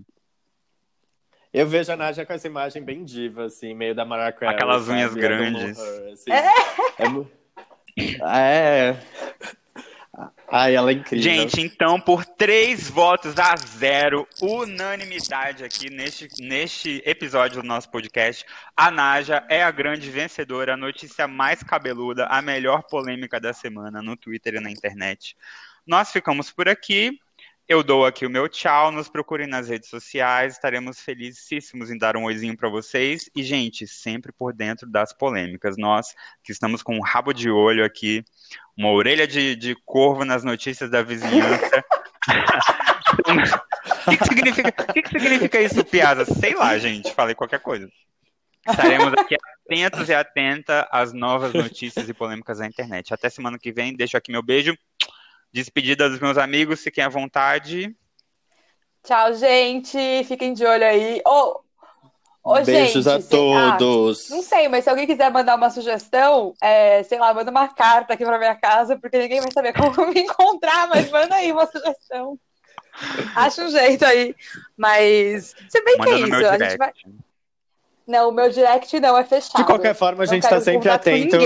Eu 1.53 1.67
vejo 1.67 1.93
a 1.93 1.97
Naja 1.97 2.25
com 2.25 2.33
essa 2.33 2.47
imagem 2.47 2.83
bem 2.83 3.05
diva, 3.05 3.45
assim, 3.45 3.75
meio 3.75 3.95
da 3.95 4.05
Mariah 4.05 4.33
Carey, 4.33 4.55
Aquelas 4.55 4.85
sabe? 4.85 4.99
unhas 4.99 5.15
grandes. 5.15 5.79
her, 5.79 6.13
assim. 6.13 6.31
É. 6.99 7.09
mu- 7.09 7.31
É. 8.23 8.97
Ai, 10.51 10.75
ela 10.77 10.91
é 10.91 10.95
incrível. 10.95 11.23
Gente, 11.23 11.61
então, 11.63 11.99
por 11.99 12.25
três 12.27 12.89
votos 12.89 13.39
a 13.39 13.55
zero, 13.57 14.27
unanimidade 14.43 15.65
aqui 15.65 15.89
neste, 15.91 16.29
neste 16.43 17.03
episódio 17.07 17.63
do 17.63 17.67
nosso 17.67 17.91
podcast, 17.91 18.45
a 18.77 18.91
Naja 18.91 19.45
é 19.49 19.63
a 19.63 19.71
grande 19.71 20.11
vencedora, 20.11 20.75
a 20.75 20.77
notícia 20.77 21.27
mais 21.27 21.63
cabeluda, 21.63 22.27
a 22.27 22.43
melhor 22.43 22.83
polêmica 22.83 23.41
da 23.41 23.55
semana 23.55 24.03
no 24.03 24.15
Twitter 24.17 24.55
e 24.57 24.61
na 24.61 24.71
internet. 24.71 25.35
Nós 25.87 26.13
ficamos 26.13 26.51
por 26.51 26.69
aqui. 26.69 27.19
Eu 27.69 27.83
dou 27.83 28.05
aqui 28.05 28.27
o 28.27 28.31
meu 28.31 28.49
tchau, 28.49 28.91
nos 28.91 29.09
procurem 29.09 29.47
nas 29.47 29.69
redes 29.69 29.89
sociais, 29.89 30.55
estaremos 30.55 31.01
felicíssimos 31.01 31.91
em 31.91 31.97
dar 31.97 32.17
um 32.17 32.25
oizinho 32.25 32.57
para 32.57 32.69
vocês. 32.69 33.31
E, 33.35 33.43
gente, 33.43 33.87
sempre 33.87 34.33
por 34.33 34.53
dentro 34.53 34.87
das 34.87 35.13
polêmicas. 35.13 35.77
Nós 35.77 36.15
que 36.43 36.53
estamos 36.53 36.83
com 36.83 36.97
um 36.97 37.03
rabo 37.03 37.33
de 37.33 37.49
olho 37.51 37.85
aqui, 37.85 38.25
uma 38.77 38.91
orelha 38.91 39.27
de, 39.27 39.55
de 39.55 39.77
corvo 39.85 40.25
nas 40.25 40.43
notícias 40.43 40.91
da 40.91 41.03
vizinhança. 41.03 41.85
O 44.07 44.11
que, 44.11 44.17
que 44.17 44.25
significa, 44.25 44.73
que, 44.73 45.03
que 45.03 45.21
significa 45.21 45.61
isso, 45.61 45.85
Piazza? 45.85 46.25
Sei 46.25 46.55
lá, 46.55 46.77
gente, 46.79 47.15
falei 47.15 47.35
qualquer 47.35 47.61
coisa. 47.61 47.89
Estaremos 48.69 49.13
aqui 49.15 49.37
atentos 49.67 50.09
e 50.09 50.15
atenta 50.15 50.89
às 50.91 51.13
novas 51.13 51.53
notícias 51.53 52.09
e 52.09 52.15
polêmicas 52.15 52.59
da 52.59 52.67
internet. 52.67 53.13
Até 53.13 53.29
semana 53.29 53.59
que 53.59 53.73
vem, 53.73 53.97
deixo 53.97 54.17
aqui 54.17 54.31
meu 54.31 54.43
beijo. 54.43 54.77
Despedida 55.53 56.09
dos 56.09 56.19
meus 56.19 56.39
amigos, 56.39 56.83
fiquem 56.83 57.05
à 57.05 57.09
vontade. 57.09 57.95
Tchau, 59.05 59.35
gente. 59.35 60.25
Fiquem 60.25 60.55
de 60.55 60.65
olho 60.65 60.85
aí. 60.85 61.21
Ô, 61.27 61.61
ô, 62.43 62.55
Beijos 62.63 63.05
gente, 63.05 63.09
a 63.09 63.21
se- 63.21 63.37
ah, 63.57 63.77
todos. 63.77 64.31
não 64.31 64.43
sei, 64.43 64.69
mas 64.69 64.85
se 64.85 64.91
alguém 64.91 65.07
quiser 65.07 65.31
mandar 65.31 65.57
uma 65.57 65.69
sugestão, 65.71 66.55
é, 66.63 67.03
sei 67.03 67.19
lá, 67.19 67.35
manda 67.35 67.51
uma 67.51 67.69
carta 67.69 68.15
aqui 68.15 68.25
pra 68.25 68.39
minha 68.39 68.55
casa, 68.55 68.97
porque 68.97 69.19
ninguém 69.19 69.41
vai 69.41 69.51
saber 69.53 69.73
como 69.75 70.07
me 70.15 70.21
encontrar, 70.23 70.89
mas 70.89 71.11
manda 71.11 71.35
aí 71.35 71.53
uma 71.53 71.67
sugestão. 71.67 72.39
Acha 73.35 73.65
um 73.65 73.71
jeito 73.71 74.05
aí. 74.05 74.35
Mas, 74.77 75.55
se 75.69 75.83
bem 75.83 75.97
Manda 75.99 76.11
que 76.11 76.17
é 76.17 76.27
isso, 76.27 76.47
a 76.47 76.59
gente 76.59 76.77
vai. 76.79 76.93
Não, 78.07 78.29
o 78.31 78.33
meu 78.33 78.51
direct 78.51 79.01
não 79.01 79.17
é 79.17 79.25
fechado. 79.25 79.57
De 79.59 79.65
qualquer 79.65 79.95
forma, 79.95 80.23
a 80.23 80.27
gente 80.27 80.45
está 80.45 80.61
sempre 80.61 80.89
atento 80.89 81.37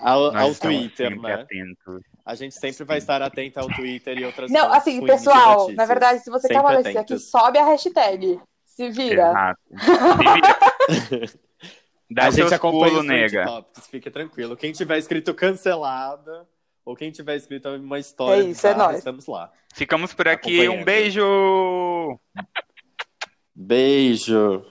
ao, 0.00 0.36
ao 0.36 0.54
Twitter, 0.54 1.08
sempre 1.10 1.28
né? 1.28 1.34
atentos. 1.34 2.13
A 2.24 2.34
gente 2.34 2.54
sempre 2.54 2.84
vai 2.84 2.98
estar 2.98 3.20
atento 3.20 3.60
ao 3.60 3.66
Twitter 3.68 4.16
e 4.18 4.24
outras 4.24 4.50
Não, 4.50 4.72
assim, 4.72 5.04
pessoal, 5.04 5.70
na 5.72 5.84
verdade, 5.84 6.20
se 6.22 6.30
você 6.30 6.48
quer 6.48 6.54
Sempre 6.54 6.72
aparecer 6.72 6.98
aqui, 6.98 7.18
sobe 7.18 7.58
a 7.58 7.66
hashtag. 7.66 8.40
Se 8.64 8.90
vira. 8.90 9.28
Exato. 9.30 9.60
Se 10.90 11.16
vira. 11.18 11.30
Dá 12.10 12.26
a 12.26 12.30
gente 12.30 12.54
acompanha 12.54 12.90
pulos, 12.92 13.00
os 13.00 13.06
nega. 13.06 13.44
topics, 13.44 13.86
fique 13.88 14.10
tranquilo. 14.10 14.56
Quem 14.56 14.72
tiver 14.72 14.98
escrito 14.98 15.34
cancelada 15.34 16.46
ou 16.84 16.94
quem 16.94 17.10
tiver 17.10 17.36
escrito 17.36 17.68
uma 17.70 17.98
história 17.98 18.42
É 18.42 18.46
isso, 18.46 18.66
é 18.66 18.70
bizarra, 18.72 18.86
nóis. 18.88 18.98
estamos 18.98 19.26
lá. 19.26 19.50
Ficamos 19.74 20.12
por 20.14 20.28
aqui. 20.28 20.68
Um 20.68 20.84
beijo! 20.84 22.18
Beijo. 23.54 24.64